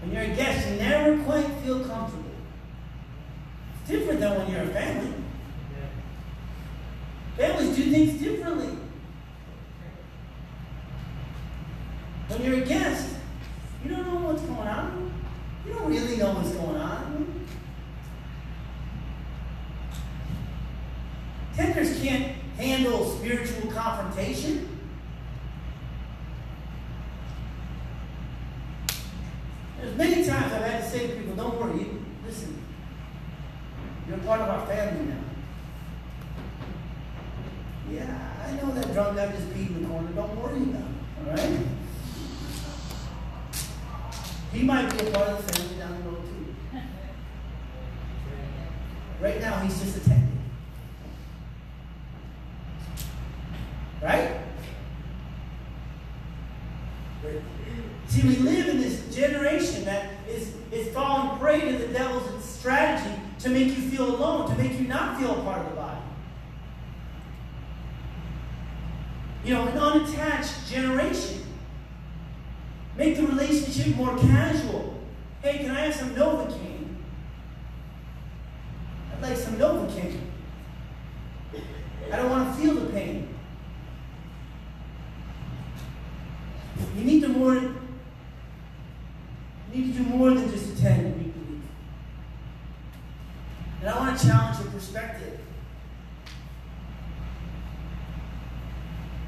When 0.03 0.13
you're 0.13 0.33
a 0.33 0.37
guest, 0.37 0.69
you 0.69 0.77
never 0.77 1.25
quite 1.25 1.49
feel 1.65 1.85
comfortable. 1.85 2.31
It's 3.81 3.91
different 3.91 4.21
than 4.21 4.39
when 4.39 4.53
you're 4.53 4.63
a 4.63 4.67
family. 4.69 5.13
Families 7.37 7.77
do 7.77 7.91
things 7.91 8.21
differently. 8.21 8.79
When 12.29 12.45
you're 12.45 12.63
a 12.63 12.67
guest, 12.67 13.17
you 13.85 13.91
don't 13.91 14.07
know 14.07 14.29
what's 14.29 14.43
going 14.43 14.67
on. 14.67 15.13
You 15.67 15.75
don't 15.75 15.87
really 15.87 16.17
know 16.17 16.33
what's 16.33 16.53
going 16.53 16.81
on. 16.81 17.47
Tenders 21.55 22.01
can't 22.01 22.37
handle 22.57 23.05
spiritual 23.19 23.71
confrontation. 23.71 24.69
There's 29.79 29.97
many 29.97 30.25
times 30.25 30.53
I've 30.53 30.63
had 30.63 30.85
to 30.85 30.89
say 30.89 31.09
to 31.09 31.17
people, 31.17 31.35
don't 31.35 31.61
worry, 31.61 31.81
you, 31.81 32.05
listen, 32.25 32.65
you're 34.09 34.19
part 34.19 34.41
of 34.41 34.49
our 34.49 34.67
family 34.67 35.07
now. 35.07 35.19
Yeah, 37.91 38.47
I 38.47 38.53
know 38.53 38.73
that 38.73 38.93
drunk 38.95 39.17
guy 39.17 39.33
just 39.33 39.51
peed 39.51 39.67
in 39.67 39.83
the 39.83 39.89
corner. 39.89 40.09
Don't 40.13 40.41
worry 40.41 40.63
about 40.63 40.81
it, 40.81 41.29
all 41.29 41.35
right? 41.35 41.67
He 44.53 44.63
might 44.63 44.91
be 44.91 45.07
a 45.07 45.11
part 45.11 45.29
of 45.29 45.47
the 45.47 45.53
family 45.55 45.79
down 45.79 46.03
the 46.03 46.11
road 46.11 46.23
too. 46.27 46.79
Right 49.21 49.41
now, 49.41 49.59
he's 49.61 49.81
just 49.81 49.97
attending. 49.97 50.39
Right? 54.03 54.41
See, 58.09 58.29
we 58.29 58.37
live 58.37 58.69
in 58.69 58.81
this 58.81 59.15
generation 59.15 59.87
that 59.87 60.11
is, 60.29 60.55
is 60.71 60.89
falling 60.93 61.39
prey 61.39 61.61
to 61.61 61.79
the 61.79 61.87
devil's 61.93 62.45
strategy 62.45 63.19
to 63.39 63.49
make 63.49 63.69
you 63.69 63.83
feel 63.89 64.15
alone, 64.15 64.51
to 64.51 64.63
make 64.63 64.79
you 64.79 64.87
not 64.87 65.19
feel 65.19 65.31
a 65.31 65.43
part 65.45 65.61
of 65.61 65.71
the 65.71 65.77
body. 65.77 66.01
You 69.45 69.55
know, 69.55 69.67
an 69.67 69.79
unattached 69.79 70.69
generation. 70.69 71.43
Make 72.97 73.17
the 73.17 73.27
relationship 73.27 73.97
more 73.97 74.17
casual. 74.19 75.01
Hey, 75.43 75.59
can 75.59 75.71
I 75.71 75.81
have 75.87 75.95
some 75.95 76.15
Novocaine? 76.15 76.97
I'd 79.13 79.23
like 79.23 79.37
some 79.37 79.57
Novocaine. 79.57 80.21
I 82.13 82.17
don't 82.17 82.31
want 82.31 82.55
to 82.55 82.63
feel 82.63 82.75
the 82.75 82.93
pain. 82.93 83.29
You 86.97 87.05
need 87.05 87.21
to 87.23 87.29
more. 87.29 87.55
You 87.55 87.73
need 89.73 89.97
to 89.97 90.03
do 90.03 90.05
more 90.11 90.35
than 90.35 90.51
just 90.51 90.79
attend 90.79 91.17
week 91.17 91.33
to 91.33 91.41
week. 91.41 91.61
And 93.81 93.91
I 93.91 93.99
want 93.99 94.19
to 94.19 94.27
challenge 94.27 94.59
your 94.61 94.71
perspective. 94.71 95.41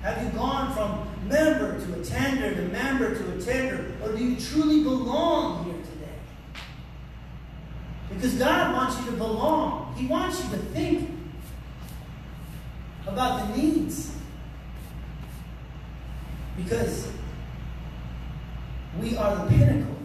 Have 0.02 0.22
you 0.22 0.30
gone 0.38 0.74
from 0.74 1.08
member 1.28 1.80
to 1.80 2.00
attender 2.00 2.54
to 2.54 2.62
member 2.68 3.14
to 3.14 3.36
attender? 3.38 3.92
Or 4.02 4.12
do 4.12 4.22
you 4.22 4.36
truly 4.38 4.82
belong 4.82 5.64
here 5.64 5.82
today? 5.82 6.62
Because 8.10 8.34
God 8.34 8.74
wants 8.74 9.00
you 9.00 9.06
to 9.06 9.16
belong. 9.16 9.94
He 9.96 10.06
wants 10.06 10.44
you 10.44 10.50
to 10.50 10.56
think 10.58 11.10
about 13.06 13.48
the 13.48 13.56
needs. 13.56 14.14
Because 16.58 17.10
we 19.00 19.16
are 19.16 19.36
the 19.36 19.56
pinnacle. 19.56 19.96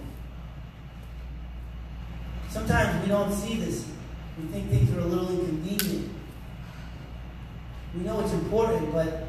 Sometimes 2.49 3.05
we 3.05 3.12
don't 3.30 3.38
see 3.38 3.55
this. 3.55 3.86
We 4.38 4.47
think 4.47 4.69
things 4.69 4.95
are 4.95 5.01
a 5.01 5.05
little 5.05 5.30
inconvenient. 5.30 6.09
We 7.95 8.01
know 8.01 8.21
it's 8.21 8.34
important, 8.34 8.91
but 8.91 9.25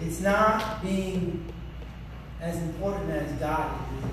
it's 0.00 0.20
not 0.20 0.82
being 0.82 1.44
as 2.40 2.56
important 2.58 3.10
as 3.10 3.32
God 3.32 3.80
is. 3.98 4.10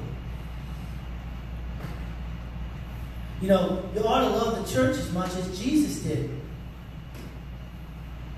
You 3.41 3.49
know, 3.49 3.89
you 3.93 4.01
ought 4.05 4.21
to 4.21 4.29
love 4.29 4.65
the 4.65 4.73
church 4.73 4.95
as 4.95 5.11
much 5.11 5.35
as 5.35 5.59
Jesus 5.59 6.03
did. 6.03 6.29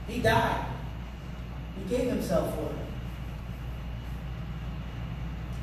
He 0.08 0.20
died. 0.20 0.66
He 1.78 1.96
gave 1.96 2.10
himself 2.10 2.56
for 2.56 2.66
it. 2.66 2.76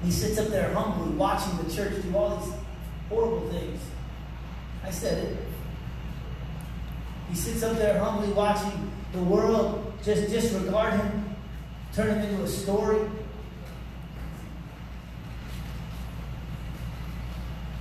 He 0.05 0.11
sits 0.13 0.39
up 0.39 0.49
there 0.49 0.73
humbly 0.73 1.17
watching 1.17 1.57
the 1.57 1.75
church 1.75 2.03
do 2.03 2.17
all 2.17 2.37
these 2.37 2.55
horrible 3.09 3.49
things. 3.51 3.81
I 4.85 4.91
said 4.91 5.25
it. 5.25 5.37
He 7.33 7.39
sits 7.39 7.63
up 7.63 7.79
there 7.79 7.99
humbly 7.99 8.31
watching 8.35 8.93
the 9.15 9.23
world 9.23 9.95
just 10.05 10.29
disregard 10.29 11.01
him, 11.01 11.35
turn 11.95 12.11
him 12.11 12.29
into 12.29 12.43
a 12.43 12.47
story. 12.47 13.09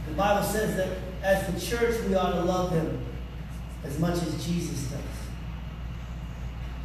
The 0.08 0.14
Bible 0.14 0.43
says 0.47 0.78
that 0.78 0.99
as 1.22 1.54
the 1.54 1.60
church, 1.60 2.02
we 2.08 2.16
ought 2.16 2.32
to 2.32 2.45
love 2.45 2.72
him 2.72 3.06
as 3.84 3.99
much 3.99 4.24
as 4.24 4.45
Jesus 4.45 4.84
does. 4.84 5.02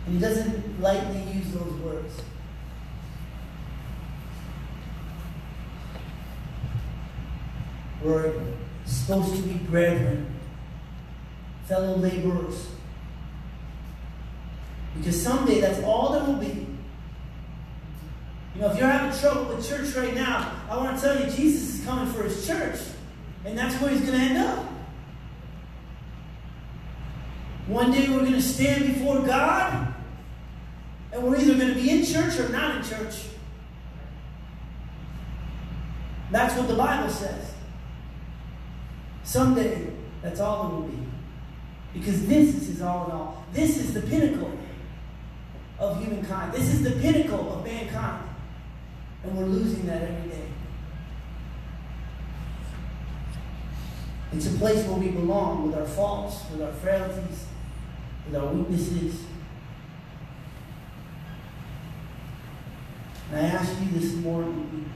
And 0.06 0.14
he 0.16 0.20
doesn't 0.20 0.80
lightly 0.80 1.22
use 1.34 1.52
those 1.52 1.72
words. 1.82 2.20
We're 8.02 8.32
supposed 8.84 9.36
to 9.36 9.42
be 9.42 9.54
brethren, 9.54 10.35
fellow 11.66 11.96
laborers. 11.96 12.68
Because 14.96 15.20
someday 15.20 15.60
that's 15.60 15.82
all 15.82 16.12
there 16.12 16.24
will 16.24 16.40
be. 16.40 16.66
You 18.54 18.62
know, 18.62 18.70
if 18.70 18.78
you're 18.78 18.88
having 18.88 19.18
trouble 19.18 19.54
with 19.54 19.68
church 19.68 19.94
right 19.94 20.14
now, 20.14 20.52
I 20.70 20.76
want 20.76 20.96
to 20.96 21.02
tell 21.02 21.20
you, 21.20 21.30
Jesus 21.30 21.80
is 21.80 21.84
coming 21.84 22.12
for 22.12 22.22
his 22.22 22.46
church. 22.46 22.80
And 23.44 23.56
that's 23.56 23.80
where 23.80 23.90
he's 23.90 24.00
going 24.00 24.18
to 24.18 24.24
end 24.24 24.38
up. 24.38 24.66
One 27.66 27.90
day 27.90 28.08
we're 28.08 28.20
going 28.20 28.32
to 28.32 28.42
stand 28.42 28.94
before 28.94 29.20
God, 29.22 29.92
and 31.12 31.22
we're 31.22 31.36
either 31.36 31.56
going 31.56 31.74
to 31.74 31.74
be 31.74 31.90
in 31.90 32.04
church 32.04 32.38
or 32.38 32.48
not 32.48 32.76
in 32.76 32.82
church. 32.82 33.24
That's 36.30 36.56
what 36.56 36.68
the 36.68 36.74
Bible 36.74 37.10
says. 37.10 37.52
Someday, 39.24 39.90
that's 40.22 40.40
all 40.40 40.66
it 40.66 40.74
will 40.74 40.82
be. 40.82 41.05
Because 41.98 42.26
this 42.26 42.54
is 42.54 42.68
his 42.68 42.82
all 42.82 43.06
in 43.06 43.12
all. 43.12 43.44
This 43.52 43.78
is 43.78 43.94
the 43.94 44.02
pinnacle 44.02 44.52
of 45.78 45.98
humankind. 45.98 46.52
This 46.52 46.74
is 46.74 46.82
the 46.82 46.90
pinnacle 47.00 47.54
of 47.54 47.64
mankind. 47.64 48.28
And 49.24 49.36
we're 49.36 49.46
losing 49.46 49.86
that 49.86 50.02
every 50.02 50.30
day. 50.30 50.48
It's 54.32 54.46
a 54.46 54.58
place 54.58 54.86
where 54.86 54.98
we 54.98 55.08
belong 55.08 55.66
with 55.66 55.78
our 55.78 55.86
faults, 55.86 56.42
with 56.50 56.60
our 56.60 56.72
frailties, 56.72 57.46
with 58.26 58.36
our 58.36 58.52
weaknesses. 58.52 59.22
And 63.30 63.40
I 63.40 63.48
ask 63.48 63.72
you 63.80 63.98
this 63.98 64.14
morning 64.16 64.92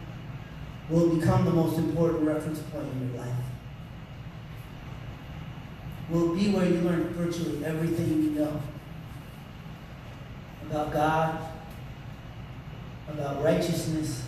will 0.90 1.12
it 1.12 1.20
become 1.20 1.44
the 1.44 1.52
most 1.52 1.78
important 1.78 2.24
reference 2.24 2.58
point 2.58 2.86
in 2.92 3.10
your 3.12 3.24
life? 3.24 3.34
Will 6.10 6.34
be 6.34 6.50
where 6.50 6.66
you 6.66 6.80
learn 6.80 7.04
virtually 7.10 7.64
everything 7.64 8.22
you 8.22 8.30
know 8.30 8.60
about 10.68 10.92
God, 10.92 11.38
about 13.08 13.44
righteousness, 13.44 14.24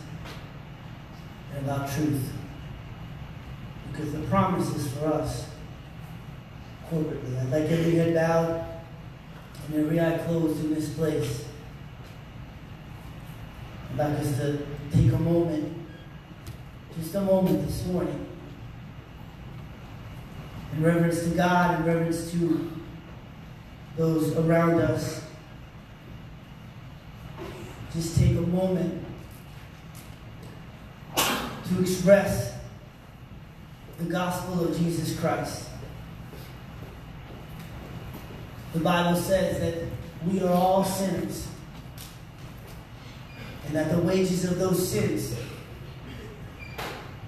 and 1.55 1.65
about 1.65 1.91
truth? 1.91 2.31
Because 3.91 4.13
the 4.13 4.21
promise 4.21 4.69
is 4.77 4.93
for 4.93 5.07
us 5.07 5.47
corporately. 6.89 7.41
I'd 7.41 7.51
like 7.51 7.71
every 7.71 7.97
head 7.97 8.15
bowed 8.15 8.65
and 9.67 9.85
every 9.85 9.99
eye 9.99 10.19
closed 10.19 10.65
in 10.65 10.75
this 10.75 10.91
place. 10.95 11.47
I'd 13.91 13.99
like 13.99 14.19
us 14.21 14.37
to 14.37 14.67
take 14.93 15.13
a 15.13 15.19
moment, 15.19 15.73
just 16.97 17.15
a 17.17 17.21
moment 17.23 17.67
this 17.67 17.85
morning, 17.87 18.27
in 20.73 20.83
reverence 20.83 21.23
to 21.25 21.31
God, 21.31 21.81
in 21.81 21.87
reverence 21.87 22.31
to 22.33 22.71
those 23.97 24.37
around 24.37 24.81
us. 24.81 25.23
Just 27.93 28.19
take 28.19 28.37
a 28.37 28.41
moment 28.41 29.05
to 31.69 31.81
express 31.81 32.55
the 33.99 34.05
gospel 34.05 34.65
of 34.65 34.79
Jesus 34.79 35.19
Christ. 35.19 35.69
The 38.73 38.81
Bible 38.81 39.21
says 39.21 39.61
that 39.61 39.89
we 40.27 40.41
are 40.41 40.53
all 40.53 40.83
sinners 40.83 41.49
and 43.67 43.77
that 43.77 43.91
the 43.91 43.99
wages 43.99 44.45
of 44.45 44.59
those 44.59 44.89
sins 44.91 45.37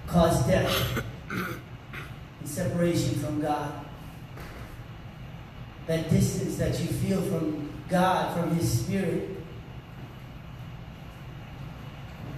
cause 0.07 0.45
death 0.47 1.03
separation 2.45 3.15
from 3.15 3.41
God. 3.41 3.85
That 5.87 6.09
distance 6.09 6.57
that 6.57 6.79
you 6.79 6.87
feel 6.87 7.21
from 7.21 7.71
God, 7.89 8.35
from 8.35 8.55
His 8.55 8.81
Spirit, 8.81 9.29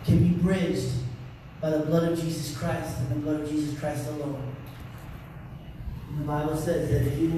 can 0.05 0.19
be 0.19 0.33
bridged 0.41 0.91
by 1.61 1.69
the 1.71 1.79
blood 1.79 2.11
of 2.11 2.19
Jesus 2.19 2.57
Christ 2.57 2.99
and 2.99 3.09
the 3.09 3.15
blood 3.15 3.41
of 3.41 3.49
Jesus 3.49 3.79
Christ 3.79 4.07
alone. 4.07 4.55
And 6.09 6.21
the 6.21 6.25
Bible 6.25 6.55
says 6.55 6.89
that 6.89 7.01
if 7.11 7.19
you 7.19 7.29